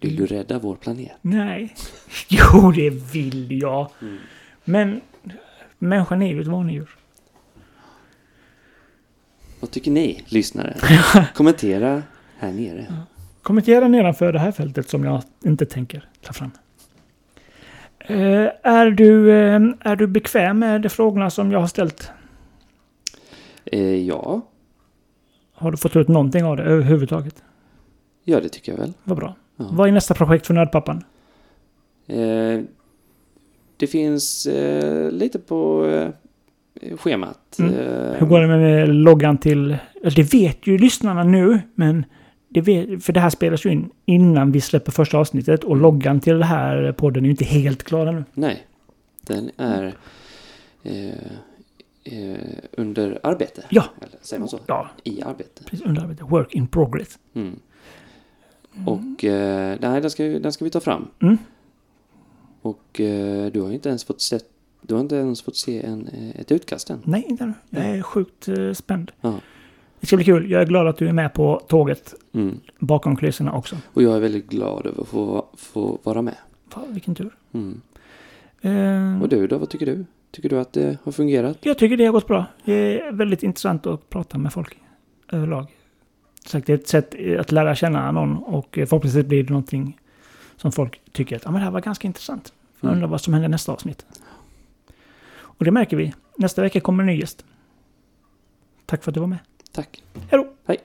Vill 0.00 0.16
du 0.16 0.26
rädda 0.26 0.58
vår 0.58 0.76
planet? 0.76 1.12
Nej. 1.22 1.74
Jo, 2.28 2.72
det 2.72 2.90
vill 2.90 3.60
jag. 3.62 3.90
Men 4.64 5.00
människan 5.78 6.22
är 6.22 6.34
ju 6.34 6.40
ett 6.40 6.46
vanedjur. 6.46 6.90
Vad 9.60 9.70
tycker 9.70 9.90
ni, 9.90 10.24
lyssnare? 10.26 10.76
Kommentera 11.34 12.02
här 12.38 12.52
nere. 12.52 12.86
Kommentera 13.42 13.88
nedanför 13.88 14.32
det 14.32 14.38
här 14.38 14.52
fältet 14.52 14.88
som 14.88 15.04
jag 15.04 15.22
inte 15.44 15.66
tänker 15.66 16.08
ta 16.22 16.32
fram. 16.32 16.50
Eh, 17.98 18.48
är, 18.62 18.90
du, 18.90 19.30
eh, 19.32 19.60
är 19.80 19.96
du 19.96 20.06
bekväm 20.06 20.58
med 20.58 20.82
de 20.82 20.88
frågorna 20.88 21.30
som 21.30 21.52
jag 21.52 21.60
har 21.60 21.66
ställt? 21.66 22.10
Eh, 23.64 23.94
ja. 23.94 24.40
Har 25.52 25.70
du 25.70 25.76
fått 25.76 25.96
ut 25.96 26.08
någonting 26.08 26.44
av 26.44 26.56
det 26.56 26.62
överhuvudtaget? 26.62 27.42
ja, 28.24 28.40
det 28.40 28.48
tycker 28.48 28.72
jag 28.72 28.78
väl. 28.78 28.92
Vad 29.04 29.18
bra. 29.18 29.34
Ja. 29.58 29.68
Vad 29.72 29.88
är 29.88 29.92
nästa 29.92 30.14
projekt 30.14 30.46
för 30.46 30.54
Nördpappan? 30.54 31.04
Eh, 32.06 32.60
det 33.76 33.86
finns 33.86 34.46
eh, 34.46 35.10
lite 35.10 35.38
på 35.38 35.86
eh, 35.86 36.96
schemat. 36.96 37.58
Mm. 37.58 37.74
Eh, 37.74 38.12
Hur 38.18 38.26
går 38.26 38.40
det 38.40 38.46
med 38.46 38.88
loggan 38.88 39.38
till... 39.38 39.76
Det 40.16 40.34
vet 40.34 40.66
ju 40.66 40.78
lyssnarna 40.78 41.24
nu, 41.24 41.60
men... 41.74 42.04
Det 42.50 42.60
vet, 42.60 43.04
för 43.04 43.12
det 43.12 43.20
här 43.20 43.30
spelas 43.30 43.66
ju 43.66 43.70
in 43.70 43.90
innan 44.04 44.52
vi 44.52 44.60
släpper 44.60 44.92
första 44.92 45.18
avsnittet 45.18 45.64
och 45.64 45.76
loggan 45.76 46.20
till 46.20 46.38
det 46.38 46.44
här 46.44 46.92
podden 46.92 47.22
är 47.24 47.26
ju 47.26 47.30
inte 47.30 47.44
helt 47.44 47.82
klar 47.82 48.06
ännu. 48.06 48.24
Nej, 48.34 48.66
den 49.22 49.50
är 49.56 49.94
eh, 50.82 51.08
eh, 52.04 52.38
under 52.72 53.18
arbete. 53.22 53.64
Ja. 53.68 53.84
Eller 54.00 54.18
säger 54.22 54.40
man 54.40 54.48
så? 54.48 54.58
Ja, 54.66 54.90
I 55.04 55.22
arbete. 55.22 55.64
precis. 55.64 55.86
Under 55.86 56.02
arbete. 56.02 56.24
Work 56.24 56.54
in 56.54 56.66
progress. 56.66 57.18
Mm. 57.34 57.58
Och 58.86 59.24
eh, 59.24 59.78
nej, 59.80 60.00
den 60.00 60.10
ska, 60.10 60.22
den 60.24 60.52
ska 60.52 60.64
vi 60.64 60.70
ta 60.70 60.80
fram. 60.80 61.08
Mm. 61.22 61.38
Och 62.62 63.00
eh, 63.00 63.52
du 63.52 63.60
har 63.60 63.70
inte 63.72 63.88
ens 63.88 64.04
fått 64.04 64.20
se, 64.20 64.38
du 64.82 64.94
har 64.94 65.00
inte 65.00 65.16
ens 65.16 65.42
fått 65.42 65.56
se 65.56 65.82
en, 65.82 66.08
eh, 66.08 66.40
ett 66.40 66.52
utkast 66.52 66.90
än. 66.90 67.00
Nej, 67.04 67.24
inte 67.28 67.44
ännu. 67.44 67.54
Jag 67.70 67.84
är 67.84 68.02
sjukt 68.02 68.48
eh, 68.48 68.72
spänd. 68.72 69.12
Ja. 69.20 69.34
Det 70.00 70.06
ska 70.06 70.16
bli 70.16 70.24
kul. 70.24 70.50
Jag 70.50 70.62
är 70.62 70.66
glad 70.66 70.86
att 70.88 70.96
du 70.96 71.08
är 71.08 71.12
med 71.12 71.34
på 71.34 71.62
tåget 71.68 72.14
Mm. 72.32 72.60
bakom 72.78 73.16
kulisserna 73.16 73.52
också. 73.52 73.76
Och 73.94 74.02
jag 74.02 74.16
är 74.16 74.20
väldigt 74.20 74.48
glad 74.48 74.86
över 74.86 75.02
att 75.02 75.08
få, 75.08 75.46
få 75.56 75.98
vara 76.02 76.22
med. 76.22 76.34
Fan, 76.68 76.92
vilken 76.94 77.14
tur. 77.14 77.36
Mm. 77.52 77.80
Eh, 78.60 79.22
Och 79.22 79.28
du 79.28 79.46
då, 79.46 79.58
vad 79.58 79.68
tycker 79.70 79.86
du? 79.86 80.04
Tycker 80.30 80.48
du 80.48 80.58
att 80.58 80.72
det 80.72 80.98
har 81.02 81.12
fungerat? 81.12 81.58
Jag 81.60 81.78
tycker 81.78 81.96
det 81.96 82.04
har 82.04 82.12
gått 82.12 82.26
bra. 82.26 82.46
Det 82.64 83.00
är 83.00 83.12
väldigt 83.12 83.42
intressant 83.42 83.86
att 83.86 84.08
prata 84.10 84.38
med 84.38 84.52
folk 84.52 84.78
överlag 85.32 85.66
sagt, 86.48 86.66
det 86.66 86.72
är 86.72 86.78
ett 86.78 86.88
sätt 86.88 87.14
eh, 87.18 87.40
att 87.40 87.52
lära 87.52 87.74
känna 87.74 88.12
någon 88.12 88.36
och 88.36 88.78
eh, 88.78 88.86
förhoppningsvis 88.86 89.26
blir 89.26 89.42
det 89.42 89.50
någonting 89.50 90.00
som 90.56 90.72
folk 90.72 91.00
tycker 91.12 91.36
att 91.36 91.46
ah, 91.46 91.50
men 91.50 91.60
det 91.60 91.64
här 91.64 91.70
var 91.70 91.80
ganska 91.80 92.06
intressant. 92.06 92.52
Jag 92.80 92.88
mm. 92.88 92.94
undrar 92.94 93.08
vad 93.08 93.20
som 93.20 93.32
händer 93.32 93.48
nästa 93.48 93.72
avsnitt. 93.72 94.06
Och 95.30 95.64
det 95.64 95.70
märker 95.70 95.96
vi. 95.96 96.14
Nästa 96.36 96.62
vecka 96.62 96.80
kommer 96.80 97.02
en 97.02 97.06
ny 97.06 97.20
gäst. 97.20 97.44
Tack 98.86 99.04
för 99.04 99.10
att 99.10 99.14
du 99.14 99.20
var 99.20 99.26
med. 99.26 99.38
Tack. 99.72 100.02
Hej 100.30 100.40
då. 100.40 100.52
Hej. 100.66 100.78